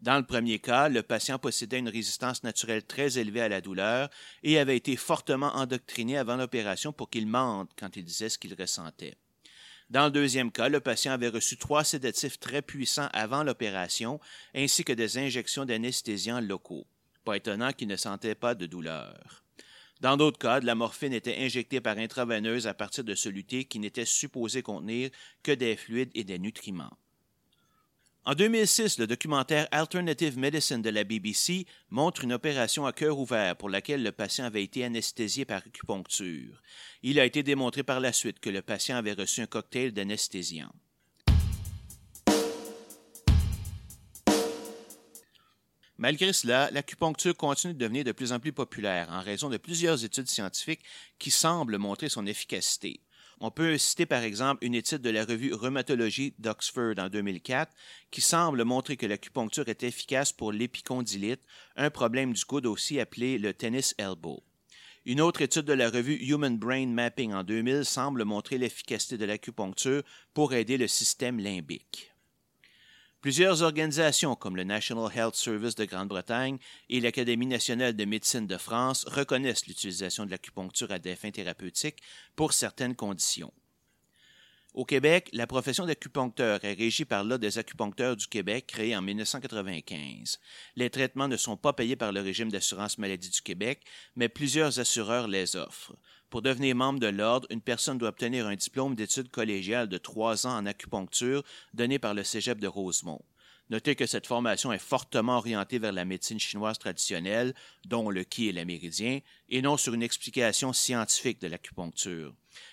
Dans 0.00 0.18
le 0.18 0.26
premier 0.26 0.58
cas, 0.58 0.88
le 0.88 1.02
patient 1.02 1.38
possédait 1.38 1.78
une 1.78 1.88
résistance 1.88 2.42
naturelle 2.42 2.84
très 2.84 3.18
élevée 3.18 3.40
à 3.40 3.48
la 3.48 3.62
douleur 3.62 4.10
et 4.42 4.58
avait 4.58 4.76
été 4.76 4.94
fortement 4.96 5.54
endoctriné 5.54 6.18
avant 6.18 6.36
l'opération 6.36 6.92
pour 6.92 7.08
qu'il 7.08 7.26
mente 7.26 7.70
quand 7.78 7.96
il 7.96 8.04
disait 8.04 8.28
ce 8.28 8.38
qu'il 8.38 8.54
ressentait. 8.54 9.16
Dans 9.88 10.06
le 10.06 10.10
deuxième 10.10 10.50
cas, 10.52 10.68
le 10.68 10.80
patient 10.80 11.12
avait 11.12 11.28
reçu 11.28 11.56
trois 11.56 11.84
sédatifs 11.84 12.40
très 12.40 12.60
puissants 12.60 13.08
avant 13.12 13.44
l'opération, 13.44 14.20
ainsi 14.54 14.84
que 14.84 14.92
des 14.92 15.16
injections 15.16 15.64
d'anesthésiants 15.64 16.40
locaux. 16.40 16.86
Pas 17.24 17.36
étonnant 17.36 17.72
qu'il 17.72 17.88
ne 17.88 17.96
sentait 17.96 18.34
pas 18.34 18.54
de 18.54 18.66
douleur. 18.66 19.45
Dans 20.00 20.16
d'autres 20.16 20.38
cas, 20.38 20.60
de 20.60 20.66
la 20.66 20.74
morphine 20.74 21.12
était 21.12 21.38
injectée 21.38 21.80
par 21.80 21.96
intraveineuse 21.98 22.66
à 22.66 22.74
partir 22.74 23.04
de 23.04 23.14
solutés 23.14 23.64
qui 23.64 23.78
n'étaient 23.78 24.04
supposés 24.04 24.62
contenir 24.62 25.10
que 25.42 25.52
des 25.52 25.76
fluides 25.76 26.10
et 26.14 26.24
des 26.24 26.38
nutriments. 26.38 26.96
En 28.26 28.34
2006, 28.34 28.98
le 28.98 29.06
documentaire 29.06 29.68
Alternative 29.70 30.36
Medicine 30.36 30.82
de 30.82 30.90
la 30.90 31.04
BBC 31.04 31.64
montre 31.90 32.24
une 32.24 32.32
opération 32.32 32.84
à 32.84 32.92
cœur 32.92 33.20
ouvert 33.20 33.56
pour 33.56 33.70
laquelle 33.70 34.02
le 34.02 34.10
patient 34.10 34.44
avait 34.44 34.64
été 34.64 34.84
anesthésié 34.84 35.44
par 35.44 35.58
acupuncture. 35.58 36.60
Il 37.02 37.20
a 37.20 37.24
été 37.24 37.44
démontré 37.44 37.84
par 37.84 38.00
la 38.00 38.12
suite 38.12 38.40
que 38.40 38.50
le 38.50 38.62
patient 38.62 38.96
avait 38.96 39.12
reçu 39.12 39.42
un 39.42 39.46
cocktail 39.46 39.92
d'anesthésiant. 39.92 40.72
Malgré 45.98 46.32
cela, 46.32 46.70
l'acupuncture 46.72 47.36
continue 47.36 47.72
de 47.72 47.78
devenir 47.78 48.04
de 48.04 48.12
plus 48.12 48.32
en 48.32 48.38
plus 48.38 48.52
populaire 48.52 49.08
en 49.10 49.22
raison 49.22 49.48
de 49.48 49.56
plusieurs 49.56 50.04
études 50.04 50.28
scientifiques 50.28 50.84
qui 51.18 51.30
semblent 51.30 51.78
montrer 51.78 52.10
son 52.10 52.26
efficacité. 52.26 53.00
On 53.40 53.50
peut 53.50 53.76
citer 53.76 54.06
par 54.06 54.22
exemple 54.22 54.64
une 54.64 54.74
étude 54.74 55.02
de 55.02 55.10
la 55.10 55.24
revue 55.24 55.52
Rhumatologie 55.52 56.34
d'Oxford 56.38 56.94
en 56.98 57.08
2004 57.08 57.72
qui 58.10 58.20
semble 58.20 58.64
montrer 58.64 58.96
que 58.96 59.06
l'acupuncture 59.06 59.68
est 59.68 59.82
efficace 59.82 60.32
pour 60.32 60.52
l'épicondylite, 60.52 61.42
un 61.76 61.90
problème 61.90 62.32
du 62.32 62.44
coude 62.44 62.66
aussi 62.66 62.98
appelé 62.98 63.38
le 63.38 63.52
tennis 63.52 63.94
elbow. 63.98 64.42
Une 65.04 65.20
autre 65.20 65.40
étude 65.42 65.66
de 65.66 65.72
la 65.72 65.88
revue 65.88 66.16
Human 66.16 66.58
Brain 66.58 66.88
Mapping 66.88 67.32
en 67.32 67.44
2000 67.44 67.84
semble 67.84 68.24
montrer 68.24 68.58
l'efficacité 68.58 69.16
de 69.16 69.24
l'acupuncture 69.24 70.02
pour 70.34 70.52
aider 70.52 70.78
le 70.78 70.88
système 70.88 71.38
limbique. 71.38 72.15
Plusieurs 73.26 73.62
organisations 73.62 74.36
comme 74.36 74.54
le 74.54 74.62
National 74.62 75.10
Health 75.12 75.34
Service 75.34 75.74
de 75.74 75.84
Grande-Bretagne 75.84 76.58
et 76.88 77.00
l'Académie 77.00 77.48
nationale 77.48 77.96
de 77.96 78.04
médecine 78.04 78.46
de 78.46 78.56
France 78.56 79.04
reconnaissent 79.08 79.66
l'utilisation 79.66 80.26
de 80.26 80.30
l'acupuncture 80.30 80.92
à 80.92 81.00
des 81.00 81.16
fins 81.16 81.32
thérapeutiques 81.32 81.98
pour 82.36 82.52
certaines 82.52 82.94
conditions. 82.94 83.52
Au 84.74 84.84
Québec, 84.84 85.28
la 85.32 85.48
profession 85.48 85.86
d'acupuncteur 85.86 86.64
est 86.64 86.74
régie 86.74 87.04
par 87.04 87.24
l'Ordre 87.24 87.42
des 87.42 87.58
acupuncteurs 87.58 88.14
du 88.14 88.28
Québec 88.28 88.66
créé 88.68 88.96
en 88.96 89.02
1995. 89.02 90.38
Les 90.76 90.90
traitements 90.90 91.26
ne 91.26 91.36
sont 91.36 91.56
pas 91.56 91.72
payés 91.72 91.96
par 91.96 92.12
le 92.12 92.20
régime 92.20 92.52
d'assurance 92.52 92.96
maladie 92.96 93.30
du 93.30 93.42
Québec, 93.42 93.80
mais 94.14 94.28
plusieurs 94.28 94.78
assureurs 94.78 95.26
les 95.26 95.56
offrent. 95.56 95.96
Pour 96.30 96.42
devenir 96.42 96.74
membre 96.74 96.98
de 96.98 97.06
l'ordre, 97.06 97.46
une 97.50 97.60
personne 97.60 97.98
doit 97.98 98.08
obtenir 98.08 98.46
un 98.46 98.56
diplôme 98.56 98.96
d'études 98.96 99.30
collégiales 99.30 99.88
de 99.88 99.98
trois 99.98 100.46
ans 100.46 100.56
en 100.56 100.66
acupuncture 100.66 101.44
donné 101.72 101.98
par 101.98 102.14
le 102.14 102.24
Cégep 102.24 102.58
de 102.58 102.66
Rosemont. 102.66 103.22
Notez 103.68 103.96
que 103.96 104.06
cette 104.06 104.26
formation 104.26 104.72
est 104.72 104.78
fortement 104.78 105.38
orientée 105.38 105.78
vers 105.78 105.92
la 105.92 106.04
médecine 106.04 106.38
chinoise 106.38 106.78
traditionnelle, 106.78 107.54
dont 107.84 108.10
le 108.10 108.22
qi 108.22 108.48
et 108.48 108.52
la 108.52 108.64
méridien, 108.64 109.20
et 109.48 109.60
non 109.62 109.76
sur 109.76 109.94
une 109.94 110.04
explication 110.04 110.72
scientifique 110.72 111.40
de 111.40 111.48
l'acupuncture. 111.48 112.32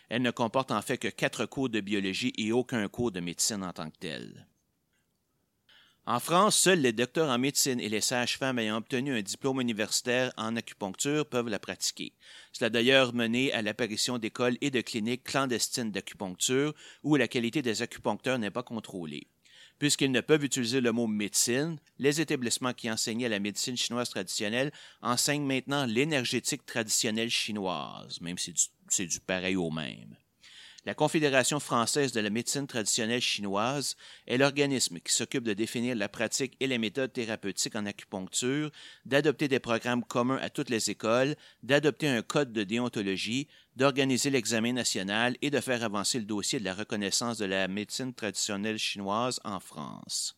Elle 0.10 0.22
ne 0.22 0.32
comporte 0.32 0.72
en 0.72 0.82
fait 0.82 0.98
que 0.98 1.08
quatre 1.08 1.46
cours 1.46 1.70
de 1.70 1.82
biologie 1.82 2.34
et 2.38 2.52
aucun 2.52 2.88
cours 2.88 3.12
de 3.12 3.20
médecine 3.20 3.64
en 3.64 3.74
tant 3.74 3.90
que 3.90 3.98
tel. 3.98 4.48
En 6.06 6.20
France, 6.20 6.58
seuls 6.58 6.82
les 6.82 6.92
docteurs 6.92 7.30
en 7.30 7.38
médecine 7.38 7.80
et 7.80 7.88
les 7.88 8.02
sages-femmes 8.02 8.60
ayant 8.60 8.76
obtenu 8.76 9.18
un 9.18 9.22
diplôme 9.22 9.62
universitaire 9.62 10.34
en 10.36 10.58
acupuncture 10.58 11.26
peuvent 11.26 11.48
la 11.48 11.60
pratiquer. 11.60 12.12
Cela 12.52 12.68
a 12.68 12.70
d'ailleurs 12.70 13.14
mené 13.14 13.54
à 13.54 13.62
l'apparition 13.62 14.18
d'écoles 14.18 14.58
et 14.60 14.70
de 14.70 14.82
cliniques 14.82 15.24
clandestines 15.24 15.92
d'acupuncture 15.92 16.74
où 17.04 17.16
la 17.16 17.30
qualité 17.30 17.62
des 17.62 17.82
acupuncteurs 17.84 18.38
n'est 18.38 18.52
pas 18.52 18.64
contrôlée. 18.64 19.28
Puisqu'ils 19.80 20.12
ne 20.12 20.20
peuvent 20.20 20.44
utiliser 20.44 20.82
le 20.82 20.92
mot 20.92 21.08
médecine, 21.08 21.80
les 22.00 22.20
établissements 22.20 22.74
qui 22.74 22.92
enseignaient 22.92 23.30
la 23.30 23.40
médecine 23.40 23.78
chinoise 23.78 24.10
traditionnelle 24.10 24.74
enseignent 25.02 25.46
maintenant 25.46 25.86
l'énergétique 25.86 26.66
traditionnelle 26.66 27.30
chinoise, 27.30 28.20
même 28.20 28.38
si 28.38 28.54
c'est 28.90 29.06
du 29.06 29.22
pareil 29.22 29.56
au 29.56 29.72
même. 29.72 30.18
La 30.86 30.94
Confédération 30.94 31.62
française 31.62 32.12
de 32.12 32.20
la 32.20 32.30
médecine 32.30 32.68
traditionnelle 32.68 33.22
chinoise 33.22 33.96
est 34.28 34.38
l'organisme 34.38 35.00
qui 35.00 35.14
s'occupe 35.14 35.46
de 35.46 35.54
définir 35.54 35.96
la 35.96 36.10
pratique 36.10 36.58
et 36.60 36.68
les 36.68 36.78
méthodes 36.78 37.14
thérapeutiques 37.14 37.78
en 37.78 37.86
acupuncture, 37.86 38.70
d'adopter 39.06 39.48
des 39.48 39.62
programmes 39.62 40.04
communs 40.04 40.40
à 40.42 40.50
toutes 40.50 40.70
les 40.70 40.90
écoles, 40.90 41.38
d'adopter 41.62 42.10
un 42.10 42.22
code 42.22 42.52
de 42.52 42.66
déontologie, 42.66 43.48
d'organiser 43.78 44.30
l'examen 44.30 44.74
national 44.74 45.38
et 45.42 45.50
de 45.50 45.62
faire 45.62 45.86
avancer 45.86 46.20
le 46.20 46.26
dossier 46.26 46.60
de 46.60 46.66
la 46.66 46.74
reconnaissance 46.74 47.38
de 47.38 47.46
la 47.46 47.70
médecine 47.70 48.14
traditionnelle 48.14 48.78
chinoise 48.78 49.40
en 49.46 49.62
France. 49.62 50.36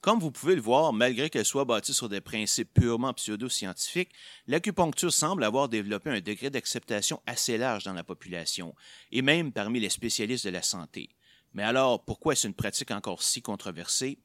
Comme 0.00 0.20
vous 0.20 0.30
pouvez 0.30 0.54
le 0.54 0.60
voir, 0.60 0.92
malgré 0.92 1.28
qu'elle 1.28 1.44
soit 1.44 1.64
bâtie 1.64 1.92
sur 1.92 2.08
des 2.08 2.20
principes 2.20 2.72
purement 2.72 3.12
pseudo-scientifiques, 3.12 4.12
l'acupuncture 4.46 5.12
semble 5.12 5.42
avoir 5.42 5.68
développé 5.68 6.10
un 6.10 6.20
degré 6.20 6.50
d'acceptation 6.50 7.20
assez 7.26 7.58
large 7.58 7.82
dans 7.82 7.92
la 7.94 8.04
population, 8.04 8.76
et 9.10 9.22
même 9.22 9.52
parmi 9.52 9.80
les 9.80 9.90
spécialistes 9.90 10.44
de 10.44 10.50
la 10.50 10.62
santé. 10.62 11.08
Mais 11.52 11.64
alors, 11.64 12.04
pourquoi 12.04 12.34
est-ce 12.34 12.46
une 12.46 12.54
pratique 12.54 12.92
encore 12.92 13.24
si 13.24 13.42
controversée? 13.42 14.20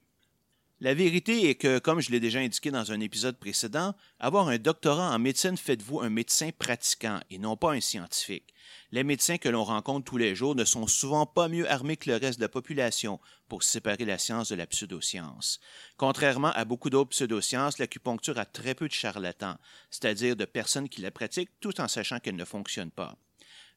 La 0.84 0.94
vérité 0.94 1.50
est 1.50 1.56
que, 1.56 1.80
comme 1.80 2.02
je 2.02 2.12
l'ai 2.12 2.20
déjà 2.20 2.40
indiqué 2.40 2.70
dans 2.70 2.92
un 2.92 3.00
épisode 3.00 3.38
précédent, 3.38 3.96
avoir 4.20 4.50
un 4.50 4.58
doctorat 4.58 5.16
en 5.16 5.18
médecine 5.18 5.56
fait 5.56 5.78
de 5.78 5.84
vous 5.84 6.02
un 6.02 6.10
médecin 6.10 6.50
pratiquant 6.52 7.22
et 7.30 7.38
non 7.38 7.56
pas 7.56 7.72
un 7.72 7.80
scientifique. 7.80 8.54
Les 8.92 9.06
médecins 9.06 9.38
que 9.38 9.48
l'on 9.48 9.63
rencontre 9.63 10.04
tous 10.04 10.18
les 10.18 10.36
jours 10.36 10.56
ne 10.56 10.66
sont 10.66 10.86
souvent 10.88 11.25
pas 11.25 11.48
mieux 11.48 11.72
armés 11.72 11.96
que 11.96 12.10
le 12.10 12.18
reste 12.18 12.38
de 12.38 12.44
la 12.44 12.50
population 12.50 13.22
pour 13.48 13.63
séparer 13.63 14.04
la 14.04 14.18
science 14.18 14.50
de 14.50 14.56
la 14.56 14.68
pseudoscience. 14.68 15.62
Contrairement 15.96 16.52
à 16.52 16.66
beaucoup 16.66 16.90
d'autres 16.90 17.12
pseudosciences, 17.12 17.78
l'acupuncture 17.78 18.38
a 18.38 18.46
très 18.46 18.75
peu 18.75 18.90
de 18.90 18.94
charlatans, 18.94 19.56
c'est-à-dire 19.90 20.36
de 20.36 20.44
personnes 20.44 20.90
qui 20.90 21.00
la 21.00 21.12
pratiquent 21.12 21.62
tout 21.62 21.80
en 21.80 21.88
sachant 21.88 22.20
qu'elle 22.20 22.36
ne 22.36 22.44
fonctionne 22.44 22.92
pas. 22.92 23.16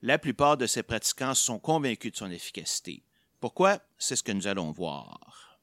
La 0.02 0.18
plupart 0.18 0.56
de 0.56 0.66
ces 0.66 0.82
pratiquants 0.82 1.34
sont 1.34 1.60
convaincus 1.60 2.10
de 2.10 2.16
son 2.16 2.32
efficacité. 2.32 3.04
Pourquoi? 3.38 3.78
C'est 3.96 4.16
ce 4.16 4.24
que 4.24 4.32
nous 4.32 4.48
allons 4.48 4.72
voir. 4.72 5.55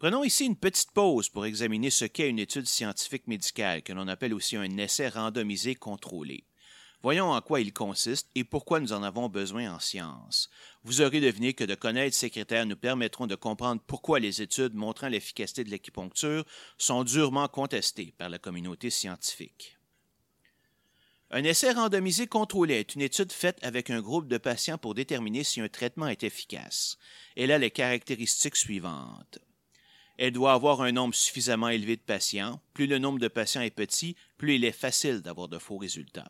Prenons 0.00 0.24
ici 0.24 0.46
une 0.46 0.56
petite 0.56 0.92
pause 0.92 1.28
pour 1.28 1.44
examiner 1.44 1.90
ce 1.90 2.06
qu'est 2.06 2.30
une 2.30 2.38
étude 2.38 2.66
scientifique 2.66 3.26
médicale, 3.26 3.82
que 3.82 3.92
l'on 3.92 4.08
appelle 4.08 4.32
aussi 4.32 4.56
un 4.56 4.78
essai 4.78 5.10
randomisé 5.10 5.74
contrôlé. 5.74 6.44
Voyons 7.02 7.32
en 7.32 7.40
quoi 7.42 7.60
il 7.60 7.74
consiste 7.74 8.30
et 8.34 8.44
pourquoi 8.44 8.80
nous 8.80 8.94
en 8.94 9.02
avons 9.02 9.28
besoin 9.28 9.74
en 9.74 9.78
science. 9.78 10.48
Vous 10.84 11.02
aurez 11.02 11.20
deviné 11.20 11.52
que 11.52 11.64
de 11.64 11.74
connaître 11.74 12.16
ces 12.16 12.30
critères 12.30 12.64
nous 12.64 12.76
permettront 12.76 13.26
de 13.26 13.34
comprendre 13.34 13.82
pourquoi 13.86 14.20
les 14.20 14.40
études 14.40 14.72
montrant 14.72 15.08
l'efficacité 15.08 15.64
de 15.64 15.70
l'acupuncture 15.70 16.46
sont 16.78 17.04
durement 17.04 17.48
contestées 17.48 18.14
par 18.16 18.30
la 18.30 18.38
communauté 18.38 18.88
scientifique. 18.88 19.76
Un 21.30 21.44
essai 21.44 21.72
randomisé 21.72 22.26
contrôlé 22.26 22.76
est 22.76 22.94
une 22.94 23.02
étude 23.02 23.32
faite 23.32 23.58
avec 23.60 23.90
un 23.90 24.00
groupe 24.00 24.28
de 24.28 24.38
patients 24.38 24.78
pour 24.78 24.94
déterminer 24.94 25.44
si 25.44 25.60
un 25.60 25.68
traitement 25.68 26.08
est 26.08 26.24
efficace. 26.24 26.96
Elle 27.36 27.52
a 27.52 27.58
les 27.58 27.70
caractéristiques 27.70 28.56
suivantes. 28.56 29.40
Elle 30.22 30.34
doit 30.34 30.52
avoir 30.52 30.82
un 30.82 30.92
nombre 30.92 31.14
suffisamment 31.14 31.70
élevé 31.70 31.96
de 31.96 32.02
patients. 32.02 32.60
Plus 32.74 32.86
le 32.86 32.98
nombre 32.98 33.18
de 33.18 33.26
patients 33.26 33.62
est 33.62 33.70
petit, 33.70 34.16
plus 34.36 34.56
il 34.56 34.66
est 34.66 34.70
facile 34.70 35.22
d'avoir 35.22 35.48
de 35.48 35.56
faux 35.56 35.78
résultats. 35.78 36.28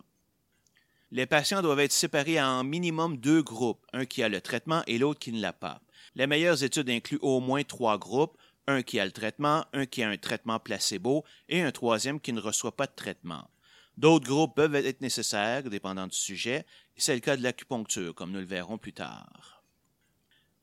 Les 1.11 1.27
patients 1.27 1.61
doivent 1.61 1.81
être 1.81 1.91
séparés 1.91 2.41
en 2.41 2.63
minimum 2.63 3.17
deux 3.17 3.43
groupes, 3.43 3.85
un 3.93 4.07
qui 4.07 4.23
a 4.23 4.29
le 4.29 4.41
traitement 4.41 4.85
et 4.87 4.97
l'autre 4.97 5.19
qui 5.19 5.33
ne 5.33 5.41
l'a 5.41 5.53
pas. 5.53 5.81
Les 6.15 6.29
meilleures 6.29 6.63
études 6.63 6.89
incluent 6.89 7.19
au 7.21 7.41
moins 7.41 7.65
trois 7.65 7.99
groupes, 7.99 8.39
un 8.69 8.83
qui 8.85 9.01
a 9.01 9.05
le 9.05 9.11
traitement, 9.11 9.65
un 9.73 9.87
qui 9.87 10.05
a 10.05 10.09
un 10.09 10.17
traitement 10.17 10.61
placebo 10.61 11.25
et 11.49 11.61
un 11.61 11.73
troisième 11.73 12.21
qui 12.21 12.33
ne 12.33 12.41
reçoit 12.41 12.77
pas 12.77 12.87
de 12.87 12.95
traitement. 12.95 13.51
D'autres 13.97 14.29
groupes 14.29 14.55
peuvent 14.55 14.77
être 14.77 15.01
nécessaires, 15.01 15.65
dépendant 15.65 16.07
du 16.07 16.17
sujet, 16.17 16.65
et 16.97 17.01
c'est 17.01 17.15
le 17.15 17.21
cas 17.21 17.37
de 17.37 17.43
l'acupuncture, 17.43 18.15
comme 18.15 18.31
nous 18.31 18.39
le 18.39 18.47
verrons 18.47 18.79
plus 18.79 18.93
tard. 18.93 19.60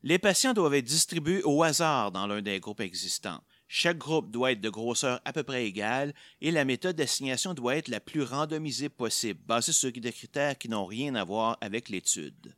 Les 0.03 0.19
patients 0.19 0.53
doivent 0.53 0.75
être 0.75 0.85
distribués 0.85 1.41
au 1.43 1.63
hasard 1.63 2.11
dans 2.11 2.27
l'un 2.27 2.41
des 2.41 2.59
groupes 2.59 2.81
existants. 2.81 3.41
Chaque 3.67 3.97
groupe 3.97 4.31
doit 4.31 4.53
être 4.53 4.61
de 4.61 4.69
grosseur 4.69 5.19
à 5.25 5.33
peu 5.33 5.43
près 5.43 5.65
égale 5.65 6.13
et 6.39 6.51
la 6.51 6.63
méthode 6.63 6.95
d'assignation 6.95 7.53
doit 7.53 7.75
être 7.75 7.89
la 7.89 7.99
plus 7.99 8.23
randomisée 8.23 8.89
possible, 8.89 9.41
basée 9.45 9.73
sur 9.73 9.91
des 9.91 10.13
critères 10.13 10.57
qui 10.57 10.69
n'ont 10.69 10.85
rien 10.85 11.15
à 11.15 11.23
voir 11.23 11.57
avec 11.59 11.89
l'étude. 11.89 12.55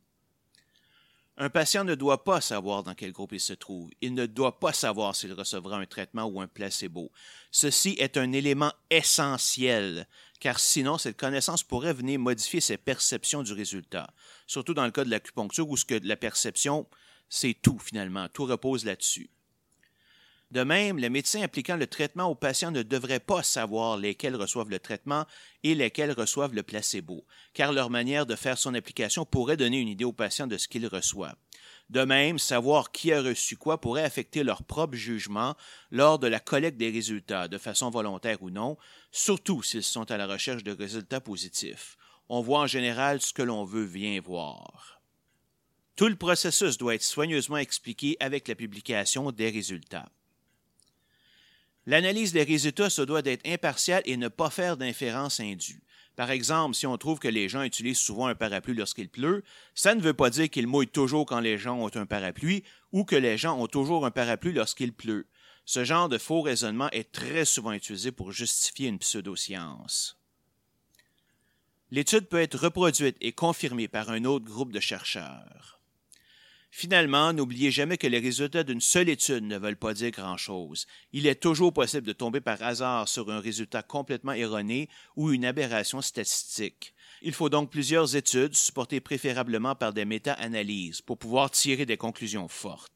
Un 1.42 1.48
patient 1.48 1.84
ne 1.84 1.94
doit 1.94 2.22
pas 2.22 2.42
savoir 2.42 2.82
dans 2.82 2.94
quel 2.94 3.12
groupe 3.12 3.32
il 3.32 3.40
se 3.40 3.54
trouve. 3.54 3.90
Il 4.02 4.12
ne 4.12 4.26
doit 4.26 4.60
pas 4.60 4.74
savoir 4.74 5.16
s'il 5.16 5.32
recevra 5.32 5.78
un 5.78 5.86
traitement 5.86 6.24
ou 6.24 6.40
un 6.40 6.46
placebo. 6.46 7.10
Ceci 7.50 7.96
est 7.98 8.18
un 8.18 8.32
élément 8.32 8.74
essentiel, 8.90 10.06
car 10.38 10.60
sinon 10.60 10.98
cette 10.98 11.16
connaissance 11.16 11.62
pourrait 11.62 11.94
venir 11.94 12.20
modifier 12.20 12.60
ses 12.60 12.76
perceptions 12.76 13.42
du 13.42 13.54
résultat, 13.54 14.12
surtout 14.46 14.74
dans 14.74 14.84
le 14.84 14.90
cas 14.90 15.04
de 15.04 15.10
l'acupuncture 15.10 15.68
où 15.68 15.78
ce 15.78 15.86
que 15.86 15.94
la 15.94 16.16
perception, 16.16 16.86
c'est 17.30 17.56
tout 17.62 17.78
finalement, 17.78 18.28
tout 18.28 18.44
repose 18.44 18.84
là-dessus. 18.84 19.30
De 20.50 20.64
même, 20.64 20.98
les 20.98 21.10
médecins 21.10 21.42
appliquant 21.42 21.76
le 21.76 21.86
traitement 21.86 22.24
aux 22.24 22.34
patients 22.34 22.72
ne 22.72 22.82
devraient 22.82 23.20
pas 23.20 23.44
savoir 23.44 23.96
lesquels 23.96 24.34
reçoivent 24.34 24.68
le 24.68 24.80
traitement 24.80 25.24
et 25.62 25.76
lesquels 25.76 26.10
reçoivent 26.10 26.54
le 26.54 26.64
placebo, 26.64 27.24
car 27.54 27.72
leur 27.72 27.88
manière 27.88 28.26
de 28.26 28.34
faire 28.34 28.58
son 28.58 28.74
application 28.74 29.24
pourrait 29.24 29.56
donner 29.56 29.78
une 29.78 29.86
idée 29.86 30.04
aux 30.04 30.12
patients 30.12 30.48
de 30.48 30.58
ce 30.58 30.66
qu'ils 30.66 30.88
reçoivent. 30.88 31.36
De 31.88 32.02
même, 32.02 32.40
savoir 32.40 32.90
qui 32.90 33.12
a 33.12 33.22
reçu 33.22 33.56
quoi 33.56 33.80
pourrait 33.80 34.02
affecter 34.02 34.42
leur 34.42 34.64
propre 34.64 34.96
jugement 34.96 35.56
lors 35.92 36.18
de 36.18 36.26
la 36.26 36.40
collecte 36.40 36.78
des 36.78 36.90
résultats, 36.90 37.46
de 37.46 37.58
façon 37.58 37.90
volontaire 37.90 38.42
ou 38.42 38.50
non, 38.50 38.76
surtout 39.12 39.62
s'ils 39.62 39.84
sont 39.84 40.10
à 40.10 40.16
la 40.16 40.26
recherche 40.26 40.64
de 40.64 40.72
résultats 40.72 41.20
positifs. 41.20 41.96
On 42.28 42.42
voit 42.42 42.60
en 42.60 42.66
général 42.66 43.20
ce 43.20 43.32
que 43.32 43.42
l'on 43.42 43.64
veut 43.64 43.86
bien 43.86 44.20
voir. 44.20 44.99
Tout 46.00 46.08
le 46.08 46.16
processus 46.16 46.78
doit 46.78 46.94
être 46.94 47.02
soigneusement 47.02 47.58
expliqué 47.58 48.16
avec 48.20 48.48
la 48.48 48.54
publication 48.54 49.32
des 49.32 49.50
résultats. 49.50 50.10
L'analyse 51.84 52.32
des 52.32 52.42
résultats 52.42 52.88
se 52.88 53.02
doit 53.02 53.20
d'être 53.20 53.46
impartiale 53.46 54.00
et 54.06 54.16
ne 54.16 54.28
pas 54.28 54.48
faire 54.48 54.78
d'inférence 54.78 55.40
indue. 55.40 55.82
Par 56.16 56.30
exemple, 56.30 56.74
si 56.74 56.86
on 56.86 56.96
trouve 56.96 57.18
que 57.18 57.28
les 57.28 57.50
gens 57.50 57.64
utilisent 57.64 57.98
souvent 57.98 58.28
un 58.28 58.34
parapluie 58.34 58.74
lorsqu'il 58.74 59.10
pleut, 59.10 59.44
ça 59.74 59.94
ne 59.94 60.00
veut 60.00 60.14
pas 60.14 60.30
dire 60.30 60.48
qu'ils 60.48 60.66
mouillent 60.66 60.88
toujours 60.88 61.26
quand 61.26 61.40
les 61.40 61.58
gens 61.58 61.76
ont 61.78 61.94
un 61.94 62.06
parapluie 62.06 62.64
ou 62.92 63.04
que 63.04 63.16
les 63.16 63.36
gens 63.36 63.60
ont 63.60 63.66
toujours 63.66 64.06
un 64.06 64.10
parapluie 64.10 64.54
lorsqu'il 64.54 64.94
pleut. 64.94 65.26
Ce 65.66 65.84
genre 65.84 66.08
de 66.08 66.16
faux 66.16 66.40
raisonnement 66.40 66.88
est 66.92 67.12
très 67.12 67.44
souvent 67.44 67.72
utilisé 67.72 68.10
pour 68.10 68.32
justifier 68.32 68.88
une 68.88 69.00
pseudoscience. 69.00 70.18
L'étude 71.90 72.26
peut 72.26 72.40
être 72.40 72.56
reproduite 72.56 73.18
et 73.20 73.32
confirmée 73.32 73.86
par 73.86 74.08
un 74.08 74.24
autre 74.24 74.46
groupe 74.46 74.72
de 74.72 74.80
chercheurs. 74.80 75.79
Finalement, 76.72 77.32
n'oubliez 77.32 77.72
jamais 77.72 77.98
que 77.98 78.06
les 78.06 78.20
résultats 78.20 78.62
d'une 78.62 78.80
seule 78.80 79.08
étude 79.08 79.42
ne 79.42 79.58
veulent 79.58 79.76
pas 79.76 79.92
dire 79.92 80.12
grand-chose. 80.12 80.86
Il 81.12 81.26
est 81.26 81.42
toujours 81.42 81.72
possible 81.72 82.06
de 82.06 82.12
tomber 82.12 82.40
par 82.40 82.62
hasard 82.62 83.08
sur 83.08 83.30
un 83.30 83.40
résultat 83.40 83.82
complètement 83.82 84.32
erroné 84.32 84.88
ou 85.16 85.32
une 85.32 85.44
aberration 85.44 86.00
statistique. 86.00 86.94
Il 87.22 87.32
faut 87.32 87.48
donc 87.48 87.70
plusieurs 87.70 88.14
études 88.14 88.54
supportées 88.54 89.00
préférablement 89.00 89.74
par 89.74 89.92
des 89.92 90.04
méta-analyses 90.04 91.02
pour 91.02 91.18
pouvoir 91.18 91.50
tirer 91.50 91.86
des 91.86 91.96
conclusions 91.96 92.48
fortes. 92.48 92.90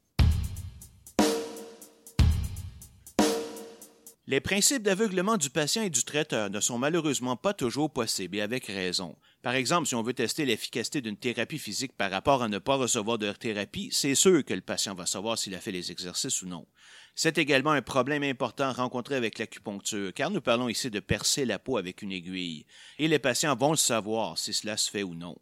Les 4.27 4.39
principes 4.39 4.81
d'aveuglement 4.81 5.37
du 5.37 5.51
patient 5.51 5.83
et 5.83 5.91
du 5.91 6.03
traiteur 6.03 6.49
ne 6.49 6.59
sont 6.59 6.79
malheureusement 6.79 7.35
pas 7.35 7.53
toujours 7.53 7.93
possibles 7.93 8.37
et 8.37 8.41
avec 8.41 8.65
raison. 8.65 9.15
Par 9.45 9.53
exemple, 9.53 9.87
si 9.87 9.93
on 9.93 10.01
veut 10.01 10.15
tester 10.15 10.43
l'efficacité 10.43 11.01
d'une 11.01 11.17
thérapie 11.17 11.59
physique 11.59 11.95
par 11.95 12.09
rapport 12.09 12.41
à 12.41 12.47
ne 12.47 12.57
pas 12.57 12.77
recevoir 12.77 13.19
de 13.19 13.31
thérapie, 13.31 13.89
c'est 13.91 14.15
sûr 14.15 14.43
que 14.43 14.55
le 14.55 14.61
patient 14.61 14.95
va 14.95 15.05
savoir 15.05 15.37
s'il 15.37 15.53
a 15.53 15.59
fait 15.59 15.71
les 15.71 15.91
exercices 15.91 16.41
ou 16.41 16.47
non. 16.47 16.65
C'est 17.13 17.37
également 17.37 17.69
un 17.69 17.83
problème 17.83 18.23
important 18.23 18.73
rencontré 18.73 19.13
avec 19.13 19.37
l'acupuncture, 19.37 20.15
car 20.15 20.31
nous 20.31 20.41
parlons 20.41 20.67
ici 20.67 20.89
de 20.89 20.99
percer 20.99 21.45
la 21.45 21.59
peau 21.59 21.77
avec 21.77 22.01
une 22.01 22.11
aiguille, 22.11 22.65
et 22.97 23.07
les 23.07 23.19
patients 23.19 23.55
vont 23.55 23.69
le 23.69 23.77
savoir 23.77 24.39
si 24.39 24.51
cela 24.51 24.77
se 24.77 24.89
fait 24.89 25.03
ou 25.03 25.13
non. 25.13 25.37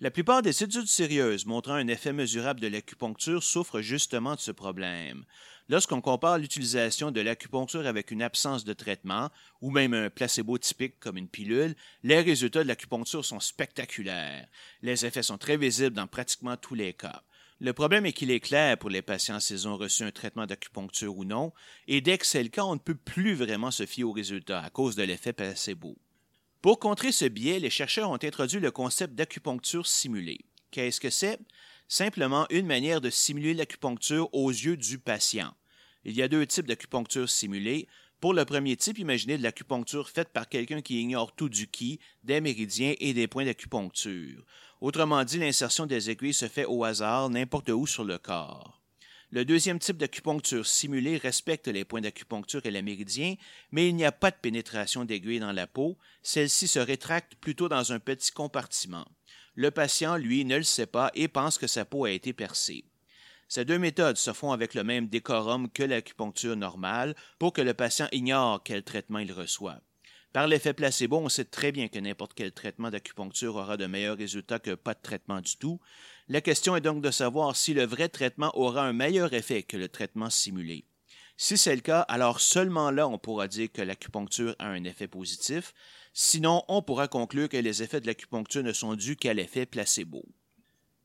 La 0.00 0.10
plupart 0.10 0.42
des 0.42 0.64
études 0.64 0.88
sérieuses 0.88 1.46
montrant 1.46 1.74
un 1.74 1.86
effet 1.86 2.12
mesurable 2.12 2.58
de 2.58 2.66
l'acupuncture 2.66 3.44
souffrent 3.44 3.82
justement 3.82 4.34
de 4.34 4.40
ce 4.40 4.50
problème. 4.50 5.24
Lorsqu'on 5.68 6.00
compare 6.00 6.38
l'utilisation 6.38 7.10
de 7.10 7.20
l'acupuncture 7.20 7.86
avec 7.86 8.10
une 8.10 8.22
absence 8.22 8.64
de 8.64 8.72
traitement, 8.72 9.30
ou 9.60 9.70
même 9.70 9.94
un 9.94 10.10
placebo 10.10 10.58
typique 10.58 10.98
comme 10.98 11.16
une 11.16 11.28
pilule, 11.28 11.74
les 12.02 12.20
résultats 12.20 12.62
de 12.62 12.68
l'acupuncture 12.68 13.24
sont 13.24 13.40
spectaculaires. 13.40 14.46
Les 14.82 15.06
effets 15.06 15.22
sont 15.22 15.38
très 15.38 15.56
visibles 15.56 15.96
dans 15.96 16.06
pratiquement 16.06 16.56
tous 16.56 16.74
les 16.74 16.92
cas. 16.92 17.22
Le 17.60 17.72
problème 17.72 18.06
est 18.06 18.12
qu'il 18.12 18.32
est 18.32 18.40
clair 18.40 18.76
pour 18.76 18.90
les 18.90 19.02
patients 19.02 19.38
s'ils 19.38 19.68
ont 19.68 19.76
reçu 19.76 20.02
un 20.02 20.10
traitement 20.10 20.46
d'acupuncture 20.46 21.16
ou 21.16 21.24
non, 21.24 21.52
et 21.86 22.00
dès 22.00 22.18
que 22.18 22.26
c'est 22.26 22.42
le 22.42 22.48
cas, 22.48 22.64
on 22.64 22.74
ne 22.74 22.80
peut 22.80 22.96
plus 22.96 23.34
vraiment 23.34 23.70
se 23.70 23.86
fier 23.86 24.02
aux 24.02 24.12
résultats 24.12 24.62
à 24.62 24.70
cause 24.70 24.96
de 24.96 25.04
l'effet 25.04 25.32
placebo. 25.32 25.96
Pour 26.60 26.80
contrer 26.80 27.12
ce 27.12 27.24
biais, 27.24 27.60
les 27.60 27.70
chercheurs 27.70 28.10
ont 28.10 28.18
introduit 28.22 28.58
le 28.58 28.72
concept 28.72 29.14
d'acupuncture 29.14 29.86
simulée. 29.86 30.40
Qu'est-ce 30.72 31.00
que 31.00 31.10
c'est? 31.10 31.38
Simplement 31.86 32.46
une 32.48 32.66
manière 32.66 33.02
de 33.02 33.10
simuler 33.10 33.52
l'acupuncture 33.52 34.30
aux 34.32 34.48
yeux 34.48 34.78
du 34.78 34.98
patient. 34.98 35.52
Il 36.04 36.16
y 36.16 36.22
a 36.22 36.28
deux 36.28 36.46
types 36.46 36.66
d'acupuncture 36.66 37.28
simulée. 37.28 37.86
Pour 38.20 38.32
le 38.32 38.46
premier 38.46 38.76
type, 38.76 38.98
imaginez 38.98 39.36
de 39.36 39.42
l'acupuncture 39.42 40.08
faite 40.08 40.30
par 40.30 40.48
quelqu'un 40.48 40.80
qui 40.80 40.98
ignore 40.98 41.34
tout 41.34 41.50
du 41.50 41.68
qui, 41.68 42.00
des 42.24 42.40
méridiens 42.40 42.94
et 43.00 43.12
des 43.12 43.26
points 43.28 43.44
d'acupuncture. 43.44 44.46
Autrement 44.80 45.22
dit, 45.24 45.38
l'insertion 45.38 45.84
des 45.84 46.08
aiguilles 46.08 46.32
se 46.32 46.48
fait 46.48 46.64
au 46.64 46.84
hasard 46.84 47.28
n'importe 47.28 47.68
où 47.68 47.86
sur 47.86 48.04
le 48.04 48.16
corps. 48.16 48.80
Le 49.30 49.44
deuxième 49.44 49.78
type 49.78 49.98
d'acupuncture 49.98 50.66
simulée 50.66 51.18
respecte 51.18 51.68
les 51.68 51.84
points 51.84 52.00
d'acupuncture 52.00 52.64
et 52.64 52.70
les 52.70 52.82
méridiens, 52.82 53.34
mais 53.70 53.88
il 53.88 53.96
n'y 53.96 54.04
a 54.04 54.12
pas 54.12 54.30
de 54.30 54.36
pénétration 54.36 55.04
d'aiguille 55.04 55.40
dans 55.40 55.52
la 55.52 55.66
peau, 55.66 55.98
celle-ci 56.22 56.66
se 56.66 56.78
rétracte 56.78 57.34
plutôt 57.36 57.68
dans 57.68 57.92
un 57.92 57.98
petit 57.98 58.30
compartiment. 58.30 59.06
Le 59.54 59.70
patient, 59.70 60.16
lui, 60.16 60.44
ne 60.44 60.56
le 60.56 60.62
sait 60.62 60.86
pas 60.86 61.10
et 61.14 61.28
pense 61.28 61.58
que 61.58 61.66
sa 61.66 61.84
peau 61.84 62.04
a 62.04 62.10
été 62.10 62.32
percée. 62.32 62.84
Ces 63.48 63.66
deux 63.66 63.78
méthodes 63.78 64.16
se 64.16 64.32
font 64.32 64.52
avec 64.52 64.72
le 64.72 64.82
même 64.82 65.08
décorum 65.08 65.68
que 65.68 65.82
l'acupuncture 65.82 66.56
normale 66.56 67.14
pour 67.38 67.52
que 67.52 67.60
le 67.60 67.74
patient 67.74 68.08
ignore 68.10 68.62
quel 68.64 68.82
traitement 68.82 69.18
il 69.18 69.30
reçoit. 69.30 69.80
Par 70.32 70.46
l'effet 70.46 70.72
placebo, 70.72 71.18
on 71.18 71.28
sait 71.28 71.44
très 71.44 71.72
bien 71.72 71.88
que 71.88 71.98
n'importe 71.98 72.32
quel 72.32 72.52
traitement 72.52 72.88
d'acupuncture 72.88 73.56
aura 73.56 73.76
de 73.76 73.84
meilleurs 73.84 74.16
résultats 74.16 74.58
que 74.58 74.74
pas 74.74 74.94
de 74.94 75.02
traitement 75.02 75.42
du 75.42 75.56
tout, 75.56 75.78
la 76.28 76.40
question 76.40 76.74
est 76.74 76.80
donc 76.80 77.02
de 77.02 77.10
savoir 77.10 77.54
si 77.54 77.74
le 77.74 77.84
vrai 77.84 78.08
traitement 78.08 78.56
aura 78.58 78.86
un 78.86 78.94
meilleur 78.94 79.34
effet 79.34 79.62
que 79.62 79.76
le 79.76 79.90
traitement 79.90 80.30
simulé. 80.30 80.86
Si 81.44 81.58
c'est 81.58 81.74
le 81.74 81.80
cas, 81.80 82.02
alors 82.02 82.40
seulement 82.40 82.92
là 82.92 83.08
on 83.08 83.18
pourra 83.18 83.48
dire 83.48 83.66
que 83.72 83.82
l'acupuncture 83.82 84.54
a 84.60 84.68
un 84.68 84.84
effet 84.84 85.08
positif, 85.08 85.74
sinon 86.14 86.62
on 86.68 86.82
pourra 86.82 87.08
conclure 87.08 87.48
que 87.48 87.56
les 87.56 87.82
effets 87.82 88.00
de 88.00 88.06
l'acupuncture 88.06 88.62
ne 88.62 88.72
sont 88.72 88.94
dus 88.94 89.16
qu'à 89.16 89.34
l'effet 89.34 89.66
placebo. 89.66 90.24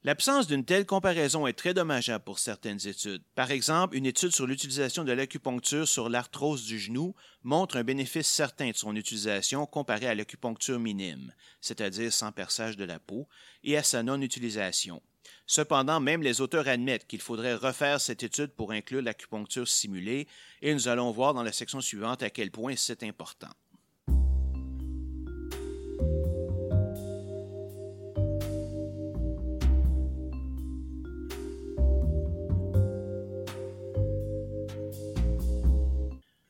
L'absence 0.04 0.46
d'une 0.46 0.64
telle 0.64 0.86
comparaison 0.86 1.48
est 1.48 1.58
très 1.58 1.74
dommageable 1.74 2.24
pour 2.24 2.38
certaines 2.38 2.88
études. 2.88 3.24
Par 3.34 3.50
exemple, 3.50 3.96
une 3.96 4.06
étude 4.06 4.30
sur 4.30 4.46
l'utilisation 4.46 5.04
de 5.04 5.12
l'acupuncture 5.12 5.88
sur 5.88 6.08
l'arthrose 6.08 6.66
du 6.66 6.78
genou 6.78 7.16
montre 7.42 7.76
un 7.76 7.84
bénéfice 7.84 8.28
certain 8.28 8.70
de 8.70 8.78
son 8.78 8.96
utilisation 8.96 9.66
comparé 9.66 10.06
à 10.06 10.14
l'acupuncture 10.14 10.80
minime, 10.80 11.34
c'est-à-dire 11.62 12.14
sans 12.14 12.32
perçage 12.32 12.78
de 12.78 12.86
la 12.86 13.00
peau, 13.00 13.28
et 13.64 13.76
à 13.76 13.82
sa 13.82 14.04
non-utilisation. 14.04 15.02
Cependant, 15.50 16.02
même 16.02 16.22
les 16.22 16.42
auteurs 16.42 16.68
admettent 16.68 17.08
qu'il 17.08 17.22
faudrait 17.22 17.56
refaire 17.56 18.02
cette 18.02 18.22
étude 18.22 18.52
pour 18.52 18.74
inclure 18.74 19.02
l'acupuncture 19.02 19.66
simulée, 19.66 20.28
et 20.62 20.74
nous 20.74 20.90
allons 20.90 21.10
voir 21.12 21.34
dans 21.34 21.44
la 21.44 21.54
section 21.54 21.80
suivante 21.80 22.22
à 22.22 22.30
quel 22.30 22.52
point 22.52 22.76
c'est 22.76 23.02
important. 23.04 23.48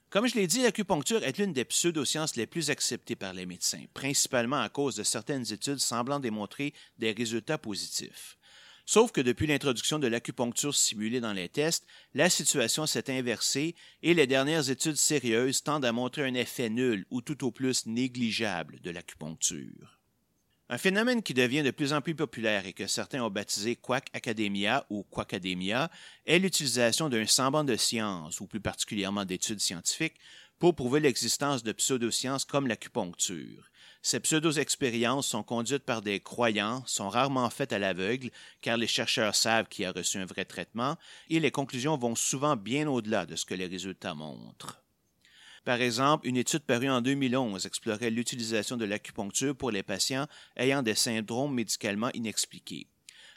Comme 0.09 0.25
je 0.25 0.33
l'ai 0.33 0.47
dit, 0.47 0.63
l'acupuncture 0.63 1.23
est 1.23 1.37
l'une 1.37 1.53
des 1.53 1.65
pseudosciences 1.65 2.35
les 2.37 2.47
plus 2.47 2.71
acceptées 2.71 3.15
par 3.15 3.33
les 3.33 3.45
médecins, 3.45 3.83
principalement 3.93 4.59
à 4.59 4.69
cause 4.69 4.95
de 4.95 5.03
certaines 5.03 5.53
études 5.53 5.77
semblant 5.77 6.19
démontrer 6.19 6.73
des 6.97 7.11
résultats 7.11 7.59
positifs. 7.59 8.36
Sauf 8.89 9.11
que 9.11 9.19
depuis 9.19 9.47
l'introduction 9.47 9.99
de 9.99 10.07
l'acupuncture 10.07 10.73
simulée 10.73 11.19
dans 11.19 11.33
les 11.33 11.49
tests, 11.49 11.85
la 12.13 12.29
situation 12.29 12.85
s'est 12.85 13.11
inversée 13.11 13.75
et 14.01 14.13
les 14.13 14.27
dernières 14.27 14.69
études 14.69 14.95
sérieuses 14.95 15.61
tendent 15.61 15.83
à 15.83 15.91
montrer 15.91 16.23
un 16.25 16.33
effet 16.35 16.69
nul 16.69 17.05
ou 17.11 17.19
tout 17.19 17.45
au 17.45 17.51
plus 17.51 17.85
négligeable 17.85 18.79
de 18.79 18.89
l'acupuncture. 18.89 19.99
Un 20.69 20.77
phénomène 20.77 21.21
qui 21.21 21.33
devient 21.33 21.63
de 21.63 21.71
plus 21.71 21.91
en 21.91 21.99
plus 21.99 22.15
populaire 22.15 22.65
et 22.65 22.71
que 22.71 22.87
certains 22.87 23.21
ont 23.21 23.29
baptisé 23.29 23.75
Quack 23.75 24.07
Academia 24.13 24.85
ou 24.89 25.03
Quackademia 25.03 25.91
est 26.25 26.39
l'utilisation 26.39 27.09
d'un 27.09 27.25
semblant 27.25 27.65
de 27.65 27.75
science, 27.75 28.39
ou 28.39 28.47
plus 28.47 28.61
particulièrement 28.61 29.25
d'études 29.25 29.59
scientifiques, 29.59 30.15
pour 30.59 30.75
prouver 30.75 31.01
l'existence 31.01 31.61
de 31.61 31.73
pseudosciences 31.73 32.45
comme 32.45 32.67
l'acupuncture. 32.67 33.69
Ces 34.07 34.21
pseudo-expériences 34.21 35.27
sont 35.27 35.43
conduites 35.43 35.83
par 35.83 36.01
des 36.01 36.21
croyants, 36.21 36.81
sont 36.85 37.09
rarement 37.09 37.49
faites 37.49 37.73
à 37.73 37.77
l'aveugle, 37.77 38.31
car 38.61 38.77
les 38.77 38.87
chercheurs 38.87 39.35
savent 39.35 39.67
qui 39.67 39.83
a 39.83 39.91
reçu 39.91 40.17
un 40.17 40.25
vrai 40.25 40.45
traitement, 40.45 40.95
et 41.29 41.41
les 41.41 41.51
conclusions 41.51 41.97
vont 41.97 42.15
souvent 42.15 42.55
bien 42.55 42.87
au-delà 42.87 43.25
de 43.25 43.35
ce 43.35 43.45
que 43.45 43.53
les 43.53 43.65
résultats 43.65 44.13
montrent. 44.13 44.81
Par 45.65 45.81
exemple, 45.81 46.25
une 46.25 46.37
étude 46.37 46.61
parue 46.61 46.89
en 46.89 47.01
2011 47.01 47.65
explorait 47.65 48.09
l'utilisation 48.09 48.77
de 48.77 48.85
l'acupuncture 48.85 49.57
pour 49.57 49.71
les 49.71 49.83
patients 49.83 50.27
ayant 50.55 50.83
des 50.83 50.95
syndromes 50.95 51.53
médicalement 51.53 52.09
inexpliqués. 52.13 52.87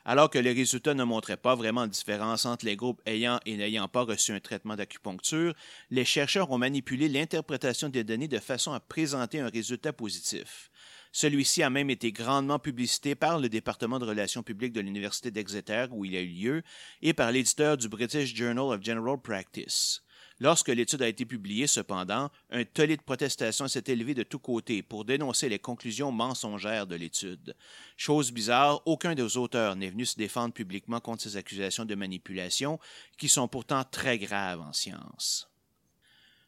Alors 0.05 0.31
que 0.31 0.39
les 0.39 0.53
résultats 0.53 0.95
ne 0.95 1.05
montraient 1.05 1.37
pas 1.37 1.55
vraiment 1.55 1.87
de 1.87 1.93
différence 1.93 2.47
entre 2.47 2.65
les 2.65 2.77
groupes 2.77 3.03
ayant 3.07 3.39
et 3.47 3.57
n'ayant 3.57 3.89
pas 3.89 4.03
reçu 4.03 4.33
un 4.33 4.41
traitement 4.41 4.77
d'acupuncture, 4.77 5.55
les 5.91 6.05
chercheurs 6.05 6.51
ont 6.51 6.59
manipulé 6.59 7.09
l'interprétation 7.09 7.89
des 7.89 8.05
données 8.05 8.29
de 8.29 8.39
façon 8.39 8.73
à 8.73 8.81
présenter 8.81 9.41
un 9.41 9.49
résultat 9.49 9.93
positif. 9.93 10.71
Celui-ci 11.13 11.63
a 11.63 11.71
même 11.71 11.91
été 11.91 12.13
grandement 12.13 12.59
publicité 12.59 13.15
par 13.15 13.39
le 13.39 13.49
département 13.49 13.99
de 13.99 14.05
relations 14.05 14.45
publiques 14.45 14.73
de 14.73 14.81
l'Université 14.81 15.31
d'Exeter 15.31 15.87
où 15.91 16.05
il 16.05 16.17
a 16.17 16.21
eu 16.21 16.29
lieu 16.29 16.63
et 17.03 17.13
par 17.13 17.33
l'éditeur 17.33 17.77
du 17.77 17.89
British 17.89 18.35
Journal 18.35 18.77
of 18.77 18.83
General 18.83 19.21
Practice. 19.21 20.03
Lorsque 20.41 20.69
l'étude 20.69 21.03
a 21.03 21.09
été 21.09 21.27
publiée, 21.27 21.67
cependant, 21.67 22.31
un 22.51 22.65
tollé 22.65 22.97
de 22.97 23.03
protestation 23.03 23.69
s'est 23.69 23.85
élevé 23.89 24.15
de 24.15 24.23
tous 24.23 24.39
côtés 24.39 24.83
pour 24.83 25.05
dénoncer 25.05 25.51
les 25.51 25.59
conclusions 25.59 26.13
mensongères 26.13 26.87
de 26.87 26.97
l'étude. 26.97 27.55
Chose 27.99 28.33
bizarre, 28.33 28.81
aucun 28.87 29.15
des 29.15 29.37
auteurs 29.37 29.77
n'est 29.77 29.91
venu 29.91 30.07
se 30.07 30.17
défendre 30.17 30.55
publiquement 30.55 31.01
contre 31.01 31.25
ces 31.25 31.37
accusations 31.37 31.85
de 31.85 31.95
manipulation, 31.95 32.81
qui 33.19 33.29
sont 33.29 33.49
pourtant 33.49 33.85
très 33.85 34.19
graves 34.19 34.63
en 34.63 34.73
science. 34.73 35.51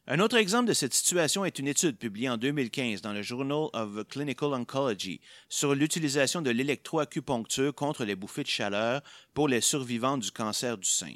Un 0.07 0.19
autre 0.19 0.37
exemple 0.37 0.67
de 0.67 0.73
cette 0.73 0.95
situation 0.95 1.45
est 1.45 1.59
une 1.59 1.67
étude 1.67 1.97
publiée 1.97 2.29
en 2.29 2.37
2015 2.37 3.01
dans 3.01 3.13
le 3.13 3.21
Journal 3.21 3.69
of 3.73 4.05
Clinical 4.09 4.53
Oncology 4.53 5.21
sur 5.47 5.75
l'utilisation 5.75 6.41
de 6.41 6.49
l'électroacupuncture 6.49 7.73
contre 7.75 8.05
les 8.05 8.15
bouffées 8.15 8.43
de 8.43 8.49
chaleur 8.49 9.01
pour 9.35 9.47
les 9.47 9.61
survivants 9.61 10.17
du 10.17 10.31
cancer 10.31 10.77
du 10.79 10.89
sein. 10.89 11.13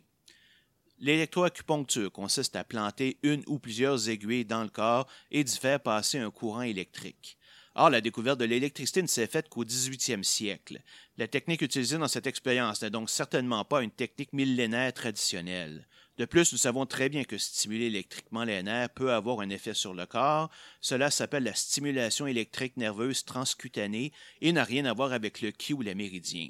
L'électroacupuncture 0.99 2.11
consiste 2.11 2.55
à 2.55 2.63
planter 2.63 3.17
une 3.21 3.43
ou 3.45 3.59
plusieurs 3.59 4.09
aiguilles 4.09 4.45
dans 4.45 4.63
le 4.63 4.69
corps 4.69 5.07
et 5.29 5.43
d'y 5.43 5.57
faire 5.57 5.79
passer 5.79 6.17
un 6.17 6.31
courant 6.31 6.63
électrique. 6.63 7.37
Or, 7.75 7.91
la 7.91 8.01
découverte 8.01 8.39
de 8.39 8.45
l'électricité 8.45 9.03
ne 9.03 9.07
s'est 9.07 9.27
faite 9.27 9.49
qu'au 9.49 9.63
18e 9.63 10.23
siècle. 10.23 10.81
La 11.17 11.27
technique 11.27 11.61
utilisée 11.61 11.99
dans 11.99 12.07
cette 12.07 12.25
expérience 12.25 12.81
n'est 12.81 12.89
donc 12.89 13.11
certainement 13.11 13.63
pas 13.63 13.83
une 13.83 13.91
technique 13.91 14.33
millénaire 14.33 14.91
traditionnelle. 14.91 15.87
De 16.17 16.25
plus, 16.25 16.51
nous 16.51 16.57
savons 16.57 16.87
très 16.87 17.09
bien 17.09 17.23
que 17.23 17.37
stimuler 17.37 17.85
électriquement 17.85 18.43
les 18.43 18.63
nerfs 18.63 18.89
peut 18.89 19.13
avoir 19.13 19.41
un 19.41 19.51
effet 19.51 19.75
sur 19.75 19.93
le 19.93 20.07
corps. 20.07 20.49
Cela 20.81 21.11
s'appelle 21.11 21.43
la 21.43 21.53
stimulation 21.53 22.25
électrique 22.25 22.75
nerveuse 22.75 23.23
transcutanée 23.23 24.11
et 24.41 24.51
n'a 24.51 24.63
rien 24.63 24.85
à 24.85 24.93
voir 24.93 25.11
avec 25.11 25.41
le 25.41 25.51
ki 25.51 25.75
ou 25.75 25.83
les 25.83 25.93
méridiens. 25.93 26.49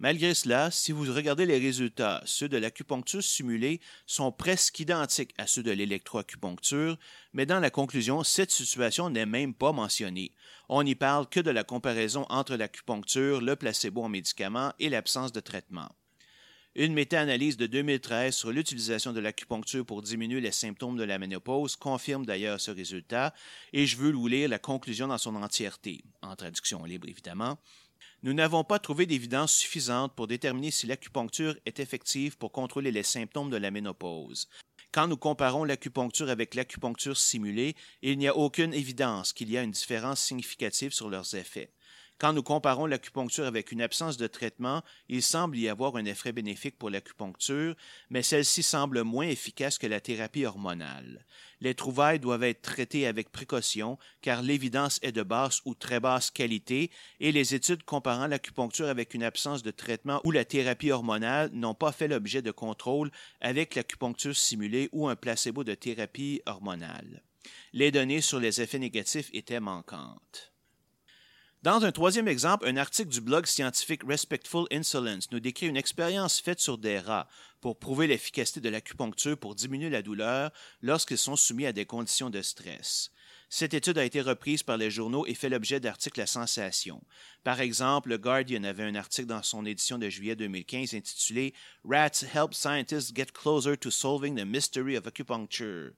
Malgré 0.00 0.32
cela, 0.32 0.70
si 0.70 0.92
vous 0.92 1.12
regardez 1.12 1.44
les 1.44 1.58
résultats, 1.58 2.22
ceux 2.24 2.48
de 2.48 2.56
l'acupuncture 2.56 3.22
simulée 3.22 3.80
sont 4.06 4.30
presque 4.30 4.78
identiques 4.78 5.34
à 5.38 5.48
ceux 5.48 5.64
de 5.64 5.72
l'électroacupuncture, 5.72 6.96
mais 7.32 7.46
dans 7.46 7.58
la 7.58 7.70
conclusion, 7.70 8.22
cette 8.22 8.52
situation 8.52 9.10
n'est 9.10 9.26
même 9.26 9.54
pas 9.54 9.72
mentionnée. 9.72 10.30
On 10.68 10.84
n'y 10.84 10.94
parle 10.94 11.28
que 11.28 11.40
de 11.40 11.50
la 11.50 11.64
comparaison 11.64 12.26
entre 12.28 12.54
l'acupuncture, 12.54 13.40
le 13.40 13.56
placebo 13.56 14.04
en 14.04 14.08
médicaments 14.08 14.72
et 14.78 14.88
l'absence 14.88 15.32
de 15.32 15.40
traitement. 15.40 15.88
Une 16.76 16.92
méta-analyse 16.94 17.56
de 17.56 17.66
2013 17.66 18.36
sur 18.36 18.52
l'utilisation 18.52 19.12
de 19.12 19.18
l'acupuncture 19.18 19.84
pour 19.84 20.02
diminuer 20.02 20.40
les 20.40 20.52
symptômes 20.52 20.96
de 20.96 21.02
la 21.02 21.18
ménopause 21.18 21.74
confirme 21.74 22.24
d'ailleurs 22.24 22.60
ce 22.60 22.70
résultat, 22.70 23.34
et 23.72 23.84
je 23.84 23.96
veux 23.96 24.12
vous 24.12 24.28
lire 24.28 24.48
la 24.48 24.60
conclusion 24.60 25.08
dans 25.08 25.18
son 25.18 25.34
entièreté, 25.34 26.04
en 26.22 26.36
traduction 26.36 26.84
libre 26.84 27.08
évidemment. 27.08 27.58
Nous 28.24 28.32
n'avons 28.32 28.64
pas 28.64 28.80
trouvé 28.80 29.06
d'évidence 29.06 29.52
suffisante 29.52 30.12
pour 30.14 30.26
déterminer 30.26 30.72
si 30.72 30.88
l'acupuncture 30.88 31.56
est 31.66 31.78
effective 31.78 32.36
pour 32.36 32.50
contrôler 32.50 32.90
les 32.90 33.04
symptômes 33.04 33.48
de 33.48 33.56
la 33.56 33.70
ménopause. 33.70 34.48
Quand 34.90 35.06
nous 35.06 35.16
comparons 35.16 35.62
l'acupuncture 35.62 36.28
avec 36.28 36.56
l'acupuncture 36.56 37.16
simulée, 37.16 37.76
il 38.02 38.18
n'y 38.18 38.26
a 38.26 38.36
aucune 38.36 38.74
évidence 38.74 39.32
qu'il 39.32 39.50
y 39.50 39.56
a 39.56 39.62
une 39.62 39.70
différence 39.70 40.20
significative 40.20 40.92
sur 40.92 41.08
leurs 41.08 41.36
effets. 41.36 41.70
Quand 42.18 42.32
nous 42.32 42.42
comparons 42.42 42.86
l'acupuncture 42.86 43.46
avec 43.46 43.70
une 43.70 43.80
absence 43.80 44.16
de 44.16 44.26
traitement, 44.26 44.82
il 45.08 45.22
semble 45.22 45.56
y 45.56 45.68
avoir 45.68 45.94
un 45.94 46.04
effet 46.04 46.32
bénéfique 46.32 46.76
pour 46.76 46.90
l'acupuncture, 46.90 47.76
mais 48.10 48.22
celle-ci 48.22 48.64
semble 48.64 49.04
moins 49.04 49.28
efficace 49.28 49.78
que 49.78 49.86
la 49.86 50.00
thérapie 50.00 50.44
hormonale. 50.44 51.24
Les 51.60 51.76
trouvailles 51.76 52.18
doivent 52.18 52.42
être 52.42 52.62
traitées 52.62 53.06
avec 53.06 53.30
précaution 53.30 53.98
car 54.20 54.42
l'évidence 54.42 54.98
est 55.02 55.12
de 55.12 55.22
basse 55.22 55.60
ou 55.64 55.74
très 55.74 56.00
basse 56.00 56.32
qualité 56.32 56.90
et 57.20 57.30
les 57.30 57.54
études 57.54 57.84
comparant 57.84 58.26
l'acupuncture 58.26 58.88
avec 58.88 59.14
une 59.14 59.22
absence 59.22 59.62
de 59.62 59.70
traitement 59.70 60.20
ou 60.24 60.32
la 60.32 60.44
thérapie 60.44 60.90
hormonale 60.90 61.50
n'ont 61.52 61.74
pas 61.74 61.92
fait 61.92 62.08
l'objet 62.08 62.42
de 62.42 62.50
contrôle 62.50 63.12
avec 63.40 63.76
l'acupuncture 63.76 64.36
simulée 64.36 64.88
ou 64.90 65.08
un 65.08 65.14
placebo 65.14 65.62
de 65.62 65.74
thérapie 65.74 66.42
hormonale. 66.46 67.22
Les 67.72 67.92
données 67.92 68.22
sur 68.22 68.40
les 68.40 68.60
effets 68.60 68.80
négatifs 68.80 69.30
étaient 69.32 69.60
manquantes. 69.60 70.52
Dans 71.64 71.84
un 71.84 71.90
troisième 71.90 72.28
exemple, 72.28 72.68
un 72.68 72.76
article 72.76 73.10
du 73.10 73.20
blog 73.20 73.44
scientifique 73.44 74.02
Respectful 74.06 74.68
Insolence 74.70 75.28
nous 75.32 75.40
décrit 75.40 75.66
une 75.66 75.76
expérience 75.76 76.40
faite 76.40 76.60
sur 76.60 76.78
des 76.78 77.00
rats 77.00 77.26
pour 77.60 77.80
prouver 77.80 78.06
l'efficacité 78.06 78.60
de 78.60 78.68
l'acupuncture 78.68 79.36
pour 79.36 79.56
diminuer 79.56 79.90
la 79.90 80.02
douleur 80.02 80.52
lorsqu'ils 80.82 81.18
sont 81.18 81.34
soumis 81.34 81.66
à 81.66 81.72
des 81.72 81.84
conditions 81.84 82.30
de 82.30 82.42
stress. 82.42 83.10
Cette 83.50 83.74
étude 83.74 83.98
a 83.98 84.04
été 84.04 84.20
reprise 84.20 84.62
par 84.62 84.76
les 84.76 84.88
journaux 84.88 85.26
et 85.26 85.34
fait 85.34 85.48
l'objet 85.48 85.80
d'articles 85.80 86.20
à 86.20 86.26
sensation. 86.26 87.02
Par 87.42 87.60
exemple, 87.60 88.10
le 88.10 88.18
Guardian 88.18 88.62
avait 88.62 88.84
un 88.84 88.94
article 88.94 89.26
dans 89.26 89.42
son 89.42 89.66
édition 89.66 89.98
de 89.98 90.08
juillet 90.08 90.36
2015 90.36 90.94
intitulé 90.94 91.54
Rats 91.84 92.22
help 92.32 92.54
scientists 92.54 93.16
get 93.16 93.32
closer 93.34 93.76
to 93.76 93.90
solving 93.90 94.36
the 94.36 94.46
mystery 94.46 94.96
of 94.96 95.08
acupuncture. 95.08 95.90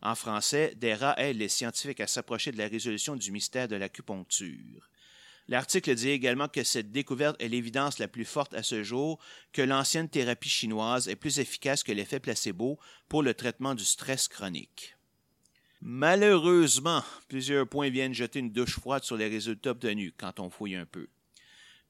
En 0.00 0.14
français, 0.14 0.74
des 0.76 0.94
rats 0.94 1.18
aident 1.18 1.38
les 1.38 1.48
scientifiques 1.48 1.98
à 1.98 2.06
s'approcher 2.06 2.52
de 2.52 2.58
la 2.58 2.68
résolution 2.68 3.16
du 3.16 3.32
mystère 3.32 3.66
de 3.66 3.74
l'acupuncture. 3.74 4.88
L'article 5.48 5.94
dit 5.94 6.10
également 6.10 6.48
que 6.48 6.62
cette 6.62 6.92
découverte 6.92 7.40
est 7.40 7.48
l'évidence 7.48 7.98
la 7.98 8.08
plus 8.08 8.26
forte 8.26 8.52
à 8.52 8.62
ce 8.62 8.82
jour 8.82 9.18
que 9.52 9.62
l'ancienne 9.62 10.08
thérapie 10.08 10.50
chinoise 10.50 11.08
est 11.08 11.16
plus 11.16 11.38
efficace 11.38 11.82
que 11.82 11.92
l'effet 11.92 12.20
placebo 12.20 12.78
pour 13.08 13.22
le 13.22 13.32
traitement 13.32 13.74
du 13.74 13.84
stress 13.84 14.28
chronique. 14.28 14.96
Malheureusement, 15.80 17.02
plusieurs 17.28 17.66
points 17.66 17.88
viennent 17.88 18.12
jeter 18.12 18.40
une 18.40 18.52
douche 18.52 18.78
froide 18.78 19.04
sur 19.04 19.16
les 19.16 19.28
résultats 19.28 19.70
obtenus 19.70 20.12
quand 20.18 20.38
on 20.38 20.50
fouille 20.50 20.74
un 20.74 20.86
peu. 20.86 21.08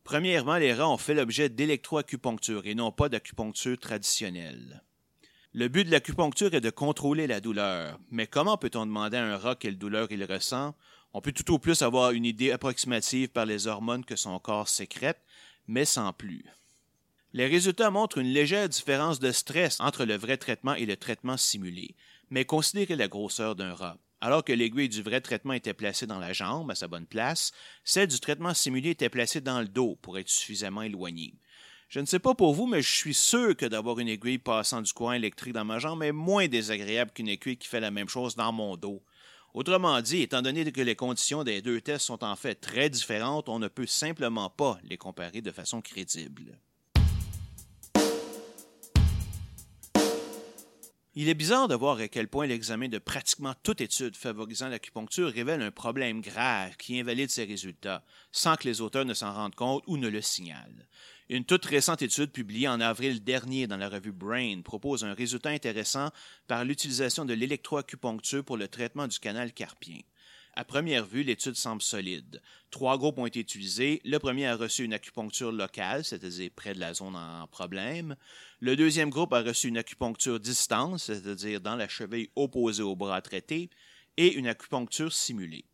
Premièrement, 0.04 0.56
les 0.56 0.72
rats 0.72 0.88
ont 0.88 0.96
fait 0.96 1.14
l'objet 1.14 1.48
d'électroacupuncture 1.48 2.66
et 2.66 2.74
non 2.74 2.92
pas 2.92 3.08
d'acupuncture 3.08 3.78
traditionnelle. 3.78 4.84
Le 5.52 5.68
but 5.68 5.84
de 5.84 5.90
l'acupuncture 5.90 6.54
est 6.54 6.60
de 6.60 6.70
contrôler 6.70 7.26
la 7.26 7.40
douleur, 7.40 7.98
mais 8.10 8.26
comment 8.26 8.56
peut-on 8.56 8.86
demander 8.86 9.16
à 9.16 9.24
un 9.24 9.36
rat 9.36 9.56
quelle 9.56 9.78
douleur 9.78 10.12
il 10.12 10.22
ressent 10.24 10.74
on 11.12 11.20
peut 11.20 11.32
tout 11.32 11.52
au 11.52 11.58
plus 11.58 11.82
avoir 11.82 12.12
une 12.12 12.24
idée 12.24 12.50
approximative 12.50 13.28
par 13.28 13.46
les 13.46 13.66
hormones 13.66 14.04
que 14.04 14.16
son 14.16 14.38
corps 14.38 14.68
sécrète, 14.68 15.20
mais 15.66 15.84
sans 15.84 16.12
plus. 16.12 16.44
Les 17.32 17.46
résultats 17.46 17.90
montrent 17.90 18.18
une 18.18 18.32
légère 18.32 18.68
différence 18.68 19.20
de 19.20 19.32
stress 19.32 19.80
entre 19.80 20.04
le 20.04 20.16
vrai 20.16 20.36
traitement 20.36 20.74
et 20.74 20.86
le 20.86 20.96
traitement 20.96 21.36
simulé, 21.36 21.94
mais 22.30 22.44
considérez 22.44 22.96
la 22.96 23.08
grosseur 23.08 23.54
d'un 23.54 23.74
rat. 23.74 23.98
Alors 24.20 24.42
que 24.42 24.52
l'aiguille 24.52 24.88
du 24.88 25.02
vrai 25.02 25.20
traitement 25.20 25.52
était 25.52 25.74
placée 25.74 26.06
dans 26.06 26.18
la 26.18 26.32
jambe, 26.32 26.70
à 26.70 26.74
sa 26.74 26.88
bonne 26.88 27.06
place, 27.06 27.52
celle 27.84 28.08
du 28.08 28.18
traitement 28.18 28.54
simulé 28.54 28.90
était 28.90 29.08
placée 29.08 29.40
dans 29.40 29.60
le 29.60 29.68
dos 29.68 29.96
pour 30.02 30.18
être 30.18 30.28
suffisamment 30.28 30.82
éloignée. 30.82 31.34
Je 31.88 32.00
ne 32.00 32.06
sais 32.06 32.18
pas 32.18 32.34
pour 32.34 32.52
vous, 32.52 32.66
mais 32.66 32.82
je 32.82 32.92
suis 32.92 33.14
sûr 33.14 33.56
que 33.56 33.64
d'avoir 33.64 33.98
une 33.98 34.08
aiguille 34.08 34.38
passant 34.38 34.82
du 34.82 34.92
courant 34.92 35.12
électrique 35.12 35.54
dans 35.54 35.64
ma 35.64 35.78
jambe 35.78 36.02
est 36.02 36.12
moins 36.12 36.48
désagréable 36.48 37.12
qu'une 37.12 37.28
aiguille 37.28 37.56
qui 37.56 37.68
fait 37.68 37.80
la 37.80 37.90
même 37.90 38.08
chose 38.08 38.36
dans 38.36 38.52
mon 38.52 38.76
dos. 38.76 39.02
Autrement 39.58 40.00
dit, 40.02 40.22
étant 40.22 40.40
donné 40.40 40.70
que 40.70 40.80
les 40.80 40.94
conditions 40.94 41.42
des 41.42 41.60
deux 41.60 41.80
tests 41.80 42.06
sont 42.06 42.22
en 42.22 42.36
fait 42.36 42.54
très 42.54 42.88
différentes, 42.88 43.48
on 43.48 43.58
ne 43.58 43.66
peut 43.66 43.88
simplement 43.88 44.50
pas 44.50 44.78
les 44.84 44.96
comparer 44.96 45.40
de 45.40 45.50
façon 45.50 45.80
crédible. 45.80 46.56
Il 51.20 51.28
est 51.28 51.34
bizarre 51.34 51.66
de 51.66 51.74
voir 51.74 51.98
à 51.98 52.06
quel 52.06 52.28
point 52.28 52.46
l'examen 52.46 52.86
de 52.86 52.98
pratiquement 52.98 53.52
toute 53.64 53.80
étude 53.80 54.14
favorisant 54.14 54.68
l'acupuncture 54.68 55.32
révèle 55.32 55.62
un 55.62 55.72
problème 55.72 56.20
grave 56.20 56.76
qui 56.76 57.00
invalide 57.00 57.28
ses 57.28 57.42
résultats, 57.42 58.04
sans 58.30 58.54
que 58.54 58.68
les 58.68 58.80
auteurs 58.80 59.04
ne 59.04 59.14
s'en 59.14 59.34
rendent 59.34 59.56
compte 59.56 59.82
ou 59.88 59.96
ne 59.96 60.06
le 60.06 60.22
signalent. 60.22 60.86
Une 61.28 61.44
toute 61.44 61.64
récente 61.64 62.02
étude 62.02 62.30
publiée 62.30 62.68
en 62.68 62.80
avril 62.80 63.24
dernier 63.24 63.66
dans 63.66 63.76
la 63.76 63.88
revue 63.88 64.12
Brain 64.12 64.60
propose 64.62 65.02
un 65.02 65.12
résultat 65.12 65.50
intéressant 65.50 66.12
par 66.46 66.64
l'utilisation 66.64 67.24
de 67.24 67.34
l'électroacupuncture 67.34 68.44
pour 68.44 68.56
le 68.56 68.68
traitement 68.68 69.08
du 69.08 69.18
canal 69.18 69.52
carpien. 69.52 69.98
À 70.58 70.64
première 70.64 71.06
vue, 71.06 71.22
l'étude 71.22 71.54
semble 71.54 71.82
solide. 71.82 72.42
Trois 72.72 72.98
groupes 72.98 73.18
ont 73.18 73.26
été 73.26 73.38
utilisés. 73.38 74.00
Le 74.04 74.18
premier 74.18 74.48
a 74.48 74.56
reçu 74.56 74.82
une 74.82 74.92
acupuncture 74.92 75.52
locale, 75.52 76.04
c'est-à-dire 76.04 76.50
près 76.52 76.74
de 76.74 76.80
la 76.80 76.94
zone 76.94 77.14
en 77.14 77.46
problème. 77.46 78.16
Le 78.58 78.74
deuxième 78.74 79.08
groupe 79.08 79.32
a 79.32 79.42
reçu 79.42 79.68
une 79.68 79.78
acupuncture 79.78 80.40
distance, 80.40 81.04
c'est-à-dire 81.04 81.60
dans 81.60 81.76
la 81.76 81.86
cheville 81.86 82.30
opposée 82.34 82.82
au 82.82 82.96
bras 82.96 83.22
traité, 83.22 83.70
et 84.16 84.34
une 84.34 84.48
acupuncture 84.48 85.12
simulée. 85.12 85.64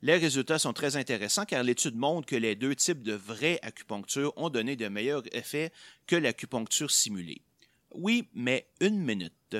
Les 0.00 0.16
résultats 0.16 0.60
sont 0.60 0.74
très 0.74 0.94
intéressants 0.94 1.44
car 1.44 1.64
l'étude 1.64 1.96
montre 1.96 2.28
que 2.28 2.36
les 2.36 2.54
deux 2.54 2.76
types 2.76 3.02
de 3.02 3.14
vraie 3.14 3.58
acupuncture 3.62 4.32
ont 4.36 4.48
donné 4.48 4.76
de 4.76 4.86
meilleurs 4.86 5.24
effets 5.34 5.72
que 6.06 6.14
l'acupuncture 6.14 6.92
simulée. 6.92 7.42
Oui, 7.90 8.28
mais 8.32 8.68
une 8.80 9.00
minute. 9.00 9.56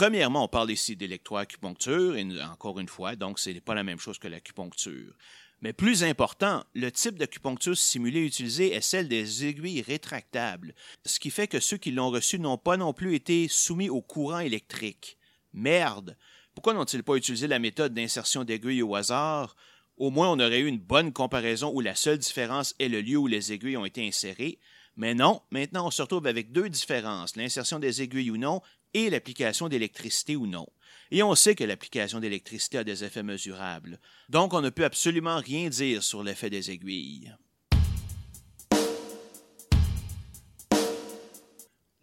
Premièrement, 0.00 0.44
on 0.44 0.48
parle 0.48 0.70
ici 0.70 0.96
d'électroacupuncture, 0.96 2.16
et 2.16 2.26
encore 2.44 2.80
une 2.80 2.88
fois, 2.88 3.16
donc 3.16 3.38
ce 3.38 3.50
n'est 3.50 3.60
pas 3.60 3.74
la 3.74 3.84
même 3.84 3.98
chose 3.98 4.18
que 4.18 4.28
l'acupuncture. 4.28 5.12
Mais 5.60 5.74
plus 5.74 6.04
important, 6.04 6.64
le 6.72 6.90
type 6.90 7.18
d'acupuncture 7.18 7.76
simulée 7.76 8.24
utilisée 8.24 8.72
est 8.72 8.80
celle 8.80 9.08
des 9.08 9.44
aiguilles 9.44 9.82
rétractables, 9.82 10.74
ce 11.04 11.20
qui 11.20 11.28
fait 11.28 11.48
que 11.48 11.60
ceux 11.60 11.76
qui 11.76 11.90
l'ont 11.90 12.08
reçu 12.08 12.38
n'ont 12.38 12.56
pas 12.56 12.78
non 12.78 12.94
plus 12.94 13.14
été 13.14 13.46
soumis 13.46 13.90
au 13.90 14.00
courant 14.00 14.38
électrique. 14.38 15.18
Merde! 15.52 16.16
Pourquoi 16.54 16.72
n'ont-ils 16.72 17.02
pas 17.02 17.16
utilisé 17.16 17.46
la 17.46 17.58
méthode 17.58 17.92
d'insertion 17.92 18.44
d'aiguilles 18.44 18.80
au 18.80 18.94
hasard? 18.94 19.54
Au 19.98 20.08
moins, 20.08 20.30
on 20.30 20.40
aurait 20.40 20.60
eu 20.60 20.66
une 20.66 20.78
bonne 20.78 21.12
comparaison 21.12 21.72
où 21.74 21.82
la 21.82 21.94
seule 21.94 22.16
différence 22.16 22.74
est 22.78 22.88
le 22.88 23.02
lieu 23.02 23.18
où 23.18 23.26
les 23.26 23.52
aiguilles 23.52 23.76
ont 23.76 23.84
été 23.84 24.08
insérées. 24.08 24.60
Mais 24.96 25.14
non, 25.14 25.40
maintenant 25.50 25.86
on 25.86 25.90
se 25.90 26.02
retrouve 26.02 26.26
avec 26.26 26.52
deux 26.52 26.68
différences, 26.68 27.36
l'insertion 27.36 27.78
des 27.78 28.02
aiguilles 28.02 28.30
ou 28.30 28.36
non 28.36 28.60
et 28.94 29.10
l'application 29.10 29.68
d'électricité 29.68 30.36
ou 30.36 30.46
non. 30.46 30.66
Et 31.10 31.22
on 31.22 31.34
sait 31.34 31.54
que 31.54 31.64
l'application 31.64 32.20
d'électricité 32.20 32.78
a 32.78 32.84
des 32.84 33.04
effets 33.04 33.22
mesurables. 33.22 34.00
Donc 34.28 34.54
on 34.54 34.60
ne 34.60 34.70
peut 34.70 34.84
absolument 34.84 35.38
rien 35.38 35.68
dire 35.68 36.02
sur 36.02 36.22
l'effet 36.22 36.50
des 36.50 36.70
aiguilles. 36.70 37.34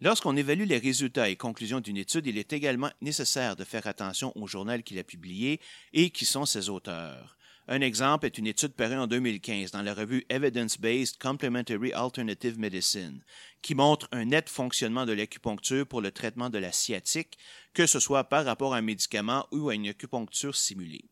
Lorsqu'on 0.00 0.36
évalue 0.36 0.64
les 0.64 0.78
résultats 0.78 1.28
et 1.28 1.34
conclusions 1.34 1.80
d'une 1.80 1.96
étude, 1.96 2.26
il 2.26 2.38
est 2.38 2.52
également 2.52 2.90
nécessaire 3.00 3.56
de 3.56 3.64
faire 3.64 3.88
attention 3.88 4.32
au 4.36 4.46
journal 4.46 4.84
qu'il 4.84 4.98
a 4.98 5.04
publié 5.04 5.60
et 5.92 6.10
qui 6.10 6.24
sont 6.24 6.46
ses 6.46 6.68
auteurs. 6.68 7.37
Un 7.70 7.82
exemple 7.82 8.24
est 8.24 8.38
une 8.38 8.46
étude 8.46 8.72
parue 8.72 8.96
en 8.96 9.06
2015 9.06 9.72
dans 9.72 9.82
la 9.82 9.92
revue 9.92 10.24
Evidence-Based 10.30 11.18
Complementary 11.18 11.92
Alternative 11.92 12.58
Medicine, 12.58 13.22
qui 13.60 13.74
montre 13.74 14.08
un 14.10 14.24
net 14.24 14.48
fonctionnement 14.48 15.04
de 15.04 15.12
l'acupuncture 15.12 15.86
pour 15.86 16.00
le 16.00 16.10
traitement 16.10 16.48
de 16.48 16.56
la 16.56 16.72
sciatique, 16.72 17.36
que 17.74 17.86
ce 17.86 18.00
soit 18.00 18.24
par 18.24 18.46
rapport 18.46 18.72
à 18.72 18.78
un 18.78 18.82
médicament 18.82 19.46
ou 19.52 19.68
à 19.68 19.74
une 19.74 19.86
acupuncture 19.86 20.56
simulée. 20.56 21.04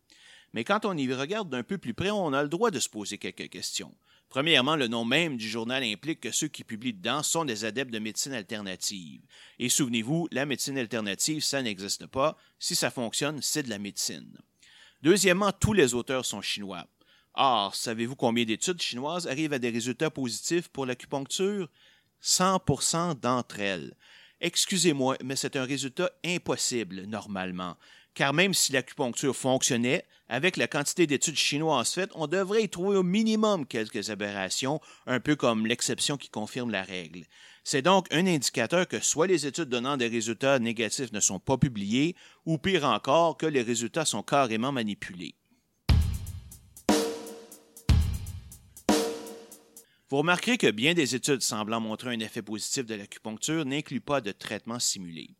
Mais 0.54 0.64
quand 0.64 0.86
on 0.86 0.96
y 0.96 1.12
regarde 1.12 1.50
d'un 1.50 1.62
peu 1.62 1.76
plus 1.76 1.92
près, 1.92 2.10
on 2.10 2.32
a 2.32 2.42
le 2.42 2.48
droit 2.48 2.70
de 2.70 2.80
se 2.80 2.88
poser 2.88 3.18
quelques 3.18 3.50
questions. 3.50 3.94
Premièrement, 4.30 4.76
le 4.76 4.88
nom 4.88 5.04
même 5.04 5.36
du 5.36 5.50
journal 5.50 5.84
implique 5.84 6.20
que 6.20 6.30
ceux 6.30 6.48
qui 6.48 6.64
publient 6.64 6.94
dedans 6.94 7.22
sont 7.22 7.44
des 7.44 7.66
adeptes 7.66 7.92
de 7.92 7.98
médecine 7.98 8.32
alternative. 8.32 9.20
Et 9.58 9.68
souvenez-vous, 9.68 10.26
la 10.32 10.46
médecine 10.46 10.78
alternative, 10.78 11.44
ça 11.44 11.60
n'existe 11.60 12.06
pas. 12.06 12.38
Si 12.58 12.74
ça 12.74 12.90
fonctionne, 12.90 13.42
c'est 13.42 13.62
de 13.62 13.68
la 13.68 13.78
médecine. 13.78 14.38
Deuxièmement, 15.06 15.52
tous 15.52 15.72
les 15.72 15.94
auteurs 15.94 16.24
sont 16.26 16.42
chinois. 16.42 16.84
Or, 17.34 17.76
savez-vous 17.76 18.16
combien 18.16 18.44
d'études 18.44 18.82
chinoises 18.82 19.28
arrivent 19.28 19.52
à 19.52 19.60
des 19.60 19.70
résultats 19.70 20.10
positifs 20.10 20.66
pour 20.66 20.84
l'acupuncture? 20.84 21.70
100% 22.20 23.20
d'entre 23.20 23.60
elles. 23.60 23.94
Excusez-moi, 24.40 25.16
mais 25.22 25.36
c'est 25.36 25.54
un 25.54 25.64
résultat 25.64 26.10
impossible 26.24 27.02
normalement, 27.02 27.76
car 28.14 28.32
même 28.32 28.52
si 28.52 28.72
l'acupuncture 28.72 29.36
fonctionnait, 29.36 30.04
avec 30.28 30.56
la 30.56 30.66
quantité 30.66 31.06
d'études 31.06 31.36
chinoises 31.36 31.92
faites, 31.92 32.10
on 32.14 32.26
devrait 32.26 32.64
y 32.64 32.68
trouver 32.68 32.96
au 32.96 33.02
minimum 33.02 33.66
quelques 33.66 34.10
aberrations, 34.10 34.80
un 35.06 35.20
peu 35.20 35.36
comme 35.36 35.66
l'exception 35.66 36.16
qui 36.16 36.28
confirme 36.28 36.70
la 36.70 36.82
règle. 36.82 37.24
C'est 37.64 37.82
donc 37.82 38.06
un 38.12 38.26
indicateur 38.26 38.86
que 38.86 39.00
soit 39.00 39.26
les 39.26 39.46
études 39.46 39.68
donnant 39.68 39.96
des 39.96 40.08
résultats 40.08 40.58
négatifs 40.58 41.12
ne 41.12 41.20
sont 41.20 41.40
pas 41.40 41.58
publiées, 41.58 42.14
ou 42.44 42.58
pire 42.58 42.84
encore, 42.84 43.36
que 43.36 43.46
les 43.46 43.62
résultats 43.62 44.04
sont 44.04 44.22
carrément 44.22 44.72
manipulés. 44.72 45.34
Vous 50.08 50.18
remarquerez 50.18 50.56
que 50.56 50.70
bien 50.70 50.94
des 50.94 51.16
études 51.16 51.42
semblant 51.42 51.80
montrer 51.80 52.14
un 52.14 52.20
effet 52.20 52.42
positif 52.42 52.86
de 52.86 52.94
l'acupuncture 52.94 53.64
n'incluent 53.64 54.00
pas 54.00 54.20
de 54.20 54.30
traitement 54.30 54.78
simulé. 54.78 55.30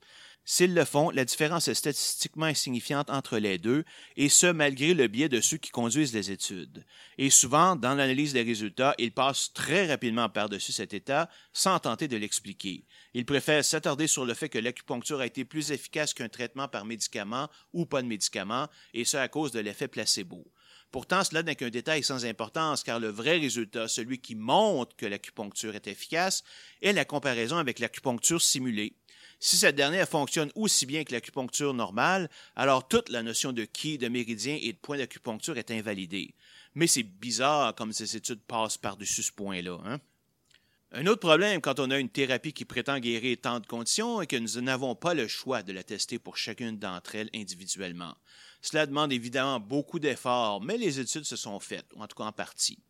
S'ils 0.48 0.74
le 0.74 0.84
font, 0.84 1.10
la 1.10 1.24
différence 1.24 1.66
est 1.66 1.74
statistiquement 1.74 2.46
insignifiante 2.46 3.10
entre 3.10 3.38
les 3.38 3.58
deux, 3.58 3.82
et 4.16 4.28
ce 4.28 4.46
malgré 4.46 4.94
le 4.94 5.08
biais 5.08 5.28
de 5.28 5.40
ceux 5.40 5.56
qui 5.56 5.70
conduisent 5.70 6.14
les 6.14 6.30
études. 6.30 6.84
Et 7.18 7.30
souvent, 7.30 7.74
dans 7.74 7.96
l'analyse 7.96 8.32
des 8.32 8.44
résultats, 8.44 8.94
ils 8.98 9.12
passent 9.12 9.52
très 9.52 9.88
rapidement 9.88 10.28
par-dessus 10.28 10.70
cet 10.70 10.94
état 10.94 11.28
sans 11.52 11.80
tenter 11.80 12.06
de 12.06 12.16
l'expliquer. 12.16 12.84
Ils 13.12 13.26
préfèrent 13.26 13.64
s'attarder 13.64 14.06
sur 14.06 14.24
le 14.24 14.34
fait 14.34 14.48
que 14.48 14.60
l'acupuncture 14.60 15.18
a 15.18 15.26
été 15.26 15.44
plus 15.44 15.72
efficace 15.72 16.14
qu'un 16.14 16.28
traitement 16.28 16.68
par 16.68 16.84
médicament 16.84 17.50
ou 17.72 17.84
pas 17.84 18.02
de 18.02 18.06
médicament, 18.06 18.68
et 18.94 19.04
ce 19.04 19.16
à 19.16 19.26
cause 19.26 19.50
de 19.50 19.58
l'effet 19.58 19.88
placebo. 19.88 20.46
Pourtant, 20.92 21.24
cela 21.24 21.42
n'est 21.42 21.56
qu'un 21.56 21.70
détail 21.70 22.04
sans 22.04 22.24
importance, 22.24 22.84
car 22.84 23.00
le 23.00 23.08
vrai 23.08 23.38
résultat, 23.38 23.88
celui 23.88 24.20
qui 24.20 24.36
montre 24.36 24.94
que 24.94 25.06
l'acupuncture 25.06 25.74
est 25.74 25.88
efficace, 25.88 26.44
est 26.82 26.92
la 26.92 27.04
comparaison 27.04 27.56
avec 27.56 27.80
l'acupuncture 27.80 28.40
simulée. 28.40 28.94
Si 29.38 29.56
cette 29.56 29.76
dernière 29.76 30.08
fonctionne 30.08 30.50
aussi 30.54 30.86
bien 30.86 31.04
que 31.04 31.12
l'acupuncture 31.12 31.74
normale, 31.74 32.30
alors 32.54 32.88
toute 32.88 33.10
la 33.10 33.22
notion 33.22 33.52
de 33.52 33.64
qui, 33.64 33.98
de 33.98 34.08
méridien 34.08 34.58
et 34.60 34.72
de 34.72 34.78
point 34.78 34.96
d'acupuncture 34.96 35.58
est 35.58 35.70
invalidée. 35.70 36.34
Mais 36.74 36.86
c'est 36.86 37.02
bizarre 37.02 37.74
comme 37.74 37.92
ces 37.92 38.16
études 38.16 38.40
passent 38.40 38.78
par-dessus 38.78 39.22
ce 39.22 39.32
point-là. 39.32 39.78
Hein? 39.84 40.00
Un 40.92 41.06
autre 41.06 41.20
problème 41.20 41.60
quand 41.60 41.80
on 41.80 41.90
a 41.90 41.98
une 41.98 42.08
thérapie 42.08 42.52
qui 42.52 42.64
prétend 42.64 42.98
guérir 42.98 43.36
tant 43.42 43.60
de 43.60 43.66
conditions 43.66 44.22
est 44.22 44.26
que 44.26 44.36
nous 44.36 44.60
n'avons 44.60 44.94
pas 44.94 45.14
le 45.14 45.28
choix 45.28 45.62
de 45.62 45.72
la 45.72 45.82
tester 45.82 46.18
pour 46.18 46.36
chacune 46.36 46.78
d'entre 46.78 47.16
elles 47.16 47.30
individuellement. 47.34 48.14
Cela 48.66 48.84
demande 48.84 49.12
évidemment 49.12 49.60
beaucoup 49.60 50.00
d'efforts, 50.00 50.60
mais 50.60 50.76
les 50.76 50.98
études 50.98 51.22
se 51.22 51.36
sont 51.36 51.60
faites, 51.60 51.86
en 51.94 52.08
tout 52.08 52.16
cas 52.16 52.24
en 52.24 52.32
partie. 52.32 52.80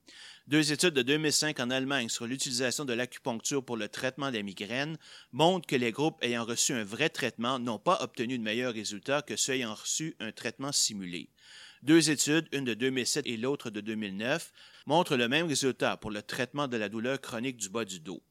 Deux 0.46 0.72
études 0.72 0.94
de 0.94 1.02
2005 1.02 1.60
en 1.60 1.68
Allemagne 1.68 2.08
sur 2.08 2.26
l'utilisation 2.26 2.86
de 2.86 2.94
l'acupuncture 2.94 3.62
pour 3.62 3.76
le 3.76 3.90
traitement 3.90 4.30
des 4.30 4.42
migraines 4.42 4.96
montrent 5.32 5.66
que 5.66 5.76
les 5.76 5.92
groupes 5.92 6.16
ayant 6.22 6.46
reçu 6.46 6.72
un 6.72 6.82
vrai 6.82 7.10
traitement 7.10 7.58
n'ont 7.58 7.78
pas 7.78 7.98
obtenu 8.00 8.38
de 8.38 8.42
meilleurs 8.42 8.72
résultats 8.72 9.20
que 9.20 9.36
ceux 9.36 9.52
ayant 9.52 9.74
reçu 9.74 10.16
un 10.18 10.32
traitement 10.32 10.72
simulé. 10.72 11.28
Deux 11.82 12.08
études, 12.08 12.48
une 12.52 12.64
de 12.64 12.72
2007 12.72 13.26
et 13.26 13.36
l'autre 13.36 13.68
de 13.68 13.82
2009, 13.82 14.52
montrent 14.86 15.18
le 15.18 15.28
même 15.28 15.46
résultat 15.46 15.98
pour 15.98 16.10
le 16.10 16.22
traitement 16.22 16.68
de 16.68 16.78
la 16.78 16.88
douleur 16.88 17.20
chronique 17.20 17.58
du 17.58 17.68
bas 17.68 17.84
du 17.84 18.00
dos. 18.00 18.22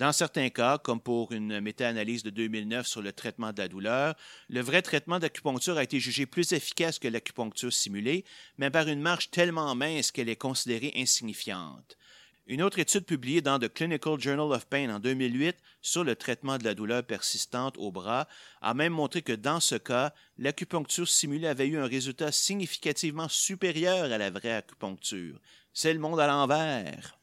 Dans 0.00 0.12
certains 0.12 0.48
cas, 0.48 0.78
comme 0.78 0.98
pour 0.98 1.30
une 1.32 1.60
méta-analyse 1.60 2.22
de 2.22 2.30
2009 2.30 2.86
sur 2.86 3.02
le 3.02 3.12
traitement 3.12 3.52
de 3.52 3.60
la 3.60 3.68
douleur, 3.68 4.14
le 4.48 4.62
vrai 4.62 4.80
traitement 4.80 5.18
d'acupuncture 5.18 5.76
a 5.76 5.82
été 5.82 6.00
jugé 6.00 6.24
plus 6.24 6.52
efficace 6.52 6.98
que 6.98 7.06
l'acupuncture 7.06 7.70
simulée, 7.70 8.24
mais 8.56 8.70
par 8.70 8.88
une 8.88 9.02
marge 9.02 9.30
tellement 9.30 9.74
mince 9.74 10.10
qu'elle 10.10 10.30
est 10.30 10.36
considérée 10.36 10.94
insignifiante. 10.96 11.98
Une 12.46 12.62
autre 12.62 12.78
étude 12.78 13.04
publiée 13.04 13.42
dans 13.42 13.58
The 13.58 13.70
Clinical 13.70 14.18
Journal 14.18 14.50
of 14.56 14.66
Pain 14.68 14.88
en 14.88 15.00
2008 15.00 15.58
sur 15.82 16.02
le 16.02 16.16
traitement 16.16 16.56
de 16.56 16.64
la 16.64 16.72
douleur 16.72 17.04
persistante 17.04 17.76
au 17.76 17.92
bras 17.92 18.26
a 18.62 18.72
même 18.72 18.94
montré 18.94 19.20
que 19.20 19.34
dans 19.34 19.60
ce 19.60 19.74
cas, 19.74 20.14
l'acupuncture 20.38 21.06
simulée 21.06 21.46
avait 21.46 21.66
eu 21.66 21.76
un 21.76 21.86
résultat 21.86 22.32
significativement 22.32 23.28
supérieur 23.28 24.10
à 24.10 24.16
la 24.16 24.30
vraie 24.30 24.54
acupuncture. 24.54 25.38
C'est 25.74 25.92
le 25.92 26.00
monde 26.00 26.20
à 26.20 26.26
l'envers. 26.26 27.19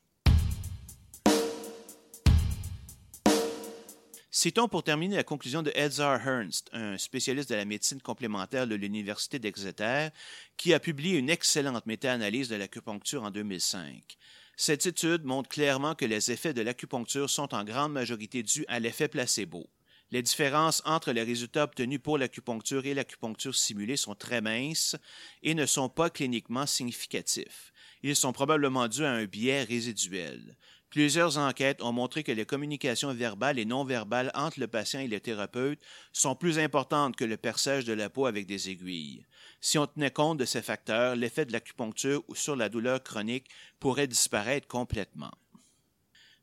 Citons 4.39 4.67
pour 4.67 4.84
terminer 4.84 5.15
la 5.15 5.23
conclusion 5.23 5.63
de 5.63 5.71
Edzar 5.73 6.28
Ernst, 6.28 6.69
un 6.71 6.95
spécialiste 7.00 7.50
de 7.50 7.56
la 7.56 7.65
médecine 7.65 8.00
complémentaire 8.00 8.67
de 8.67 8.76
l'Université 8.76 9.39
d'Exeter, 9.39 10.10
qui 10.58 10.76
a 10.76 10.80
publié 10.80 11.17
une 11.17 11.32
excellente 11.32 11.88
méta-analyse 11.88 12.47
de 12.47 12.56
l'acupuncture 12.56 13.23
en 13.23 13.32
2005. 13.32 14.04
Cette 14.56 14.86
étude 14.86 15.23
montre 15.23 15.50
clairement 15.50 15.95
que 15.95 16.06
les 16.06 16.32
effets 16.32 16.54
de 16.54 16.62
l'acupuncture 16.62 17.32
sont 17.32 17.56
en 17.56 17.63
grande 17.63 17.93
majorité 17.93 18.43
dus 18.43 18.63
à 18.67 18.80
l'effet 18.80 19.08
placebo. 19.08 19.67
Les 20.12 20.21
différences 20.21 20.84
entre 20.86 21.13
les 21.13 21.23
résultats 21.23 21.63
obtenus 21.63 22.00
pour 22.00 22.19
l'acupuncture 22.19 22.86
et 22.86 22.93
l'acupuncture 22.93 23.56
simulée 23.56 23.97
sont 23.97 24.13
très 24.13 24.41
minces 24.41 24.95
et 25.41 25.56
ne 25.56 25.65
sont 25.65 25.89
pas 25.89 26.12
cliniquement 26.12 26.67
significatifs. 26.67 27.73
Ils 28.04 28.15
sont 28.15 28.34
probablement 28.34 28.88
dus 28.88 29.04
à 29.04 29.13
un 29.13 29.26
biais 29.26 29.63
résiduel. 29.63 30.56
Plusieurs 30.89 31.38
enquêtes 31.38 31.84
ont 31.84 31.91
montré 31.91 32.23
que 32.23 32.32
les 32.32 32.45
communications 32.45 33.13
verbales 33.13 33.60
et 33.60 33.65
non 33.65 33.84
verbales 33.84 34.32
entre 34.34 34.60
le 34.60 34.67
patient 34.67 35.02
et 35.02 35.08
le 35.08 35.19
thérapeute 35.19 35.82
sont 36.13 36.36
plus 36.36 36.60
importantes 36.60 37.15
que 37.17 37.26
le 37.26 37.36
perçage 37.36 37.84
de 37.84 37.93
la 37.93 38.10
peau 38.10 38.26
avec 38.26 38.47
des 38.47 38.69
aiguilles. 38.69 39.26
Si 39.60 39.78
on 39.78 39.88
tenait 39.88 40.12
compte 40.12 40.38
de 40.38 40.45
ces 40.45 40.62
facteurs, 40.62 41.15
l'effet 41.15 41.45
de 41.45 41.52
l'acupuncture 41.52 42.23
sur 42.34 42.56
la 42.56 42.69
douleur 42.69 43.04
chronique 43.04 43.50
pourrait 43.80 44.08
disparaître 44.08 44.67
complètement. 44.67 45.32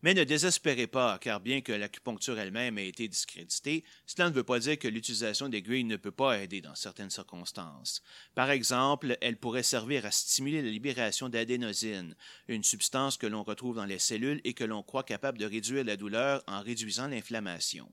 Mais 0.04 0.12
ne 0.12 0.24
désespérez 0.24 0.86
pas, 0.86 1.16
car 1.18 1.40
bien 1.40 1.62
que 1.62 1.72
l'acupuncture 1.72 2.38
elle-même 2.38 2.76
ait 2.76 2.88
été 2.88 3.08
discréditée, 3.08 3.84
cela 4.04 4.28
ne 4.28 4.34
veut 4.34 4.44
pas 4.44 4.58
dire 4.58 4.78
que 4.78 4.86
l'utilisation 4.86 5.48
d'aiguilles 5.48 5.84
ne 5.84 5.96
peut 5.96 6.10
pas 6.10 6.42
aider 6.42 6.60
dans 6.60 6.74
certaines 6.74 7.08
circonstances. 7.08 8.02
Par 8.34 8.50
exemple, 8.50 9.16
elle 9.22 9.38
pourrait 9.38 9.62
servir 9.62 10.04
à 10.04 10.10
stimuler 10.10 10.60
la 10.60 10.68
libération 10.68 11.30
d'adénosine, 11.30 12.14
une 12.48 12.64
substance 12.64 13.16
que 13.16 13.26
l'on 13.26 13.44
retrouve 13.44 13.76
dans 13.76 13.86
les 13.86 13.98
cellules 13.98 14.42
et 14.44 14.52
que 14.52 14.64
l'on 14.64 14.82
croit 14.82 15.04
capable 15.04 15.38
de 15.38 15.46
réduire 15.46 15.84
la 15.84 15.96
douleur 15.96 16.44
en 16.46 16.60
réduisant 16.60 17.08
l'inflammation. 17.08 17.90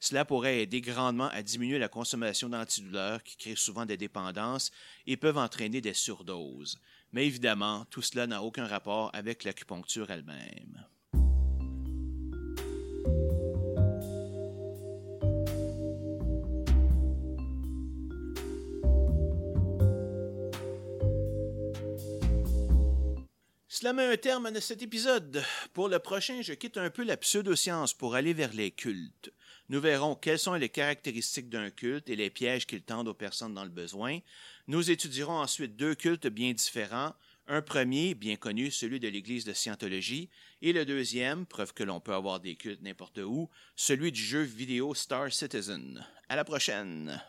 Cela 0.00 0.26
pourrait 0.26 0.60
aider 0.60 0.82
grandement 0.82 1.28
à 1.28 1.42
diminuer 1.42 1.78
la 1.78 1.88
consommation 1.88 2.50
d'antidouleurs 2.50 3.22
qui 3.22 3.38
créent 3.38 3.56
souvent 3.56 3.86
des 3.86 3.96
dépendances 3.96 4.70
et 5.06 5.16
peuvent 5.16 5.38
entraîner 5.38 5.80
des 5.80 5.94
surdoses. 5.94 6.76
Mais 7.12 7.26
évidemment, 7.26 7.86
tout 7.86 8.02
cela 8.02 8.26
n'a 8.26 8.42
aucun 8.42 8.66
rapport 8.66 9.10
avec 9.14 9.44
l'acupuncture 9.44 10.10
elle-même. 10.10 10.84
Cela 23.84 23.92
met 23.92 24.14
un 24.14 24.16
terme 24.16 24.46
à 24.46 24.60
cet 24.62 24.80
épisode. 24.80 25.44
Pour 25.74 25.90
le 25.90 25.98
prochain, 25.98 26.40
je 26.40 26.54
quitte 26.54 26.78
un 26.78 26.88
peu 26.88 27.04
la 27.04 27.18
pseudoscience 27.18 27.92
pour 27.92 28.14
aller 28.14 28.32
vers 28.32 28.54
les 28.54 28.70
cultes. 28.70 29.30
Nous 29.68 29.78
verrons 29.78 30.14
quelles 30.14 30.38
sont 30.38 30.54
les 30.54 30.70
caractéristiques 30.70 31.50
d'un 31.50 31.68
culte 31.68 32.08
et 32.08 32.16
les 32.16 32.30
pièges 32.30 32.66
qu'il 32.66 32.80
tendent 32.80 33.08
aux 33.08 33.12
personnes 33.12 33.52
dans 33.52 33.62
le 33.62 33.68
besoin. 33.68 34.20
Nous 34.68 34.90
étudierons 34.90 35.36
ensuite 35.36 35.76
deux 35.76 35.94
cultes 35.94 36.28
bien 36.28 36.54
différents. 36.54 37.12
Un 37.46 37.60
premier, 37.60 38.14
bien 38.14 38.36
connu, 38.36 38.70
celui 38.70 39.00
de 39.00 39.08
l'Église 39.08 39.44
de 39.44 39.52
Scientologie, 39.52 40.30
et 40.62 40.72
le 40.72 40.86
deuxième, 40.86 41.44
preuve 41.44 41.74
que 41.74 41.84
l'on 41.84 42.00
peut 42.00 42.14
avoir 42.14 42.40
des 42.40 42.56
cultes 42.56 42.80
n'importe 42.80 43.18
où, 43.18 43.50
celui 43.76 44.12
du 44.12 44.22
jeu 44.22 44.40
vidéo 44.40 44.94
Star 44.94 45.30
Citizen. 45.30 46.02
À 46.30 46.36
la 46.36 46.44
prochaine! 46.44 47.22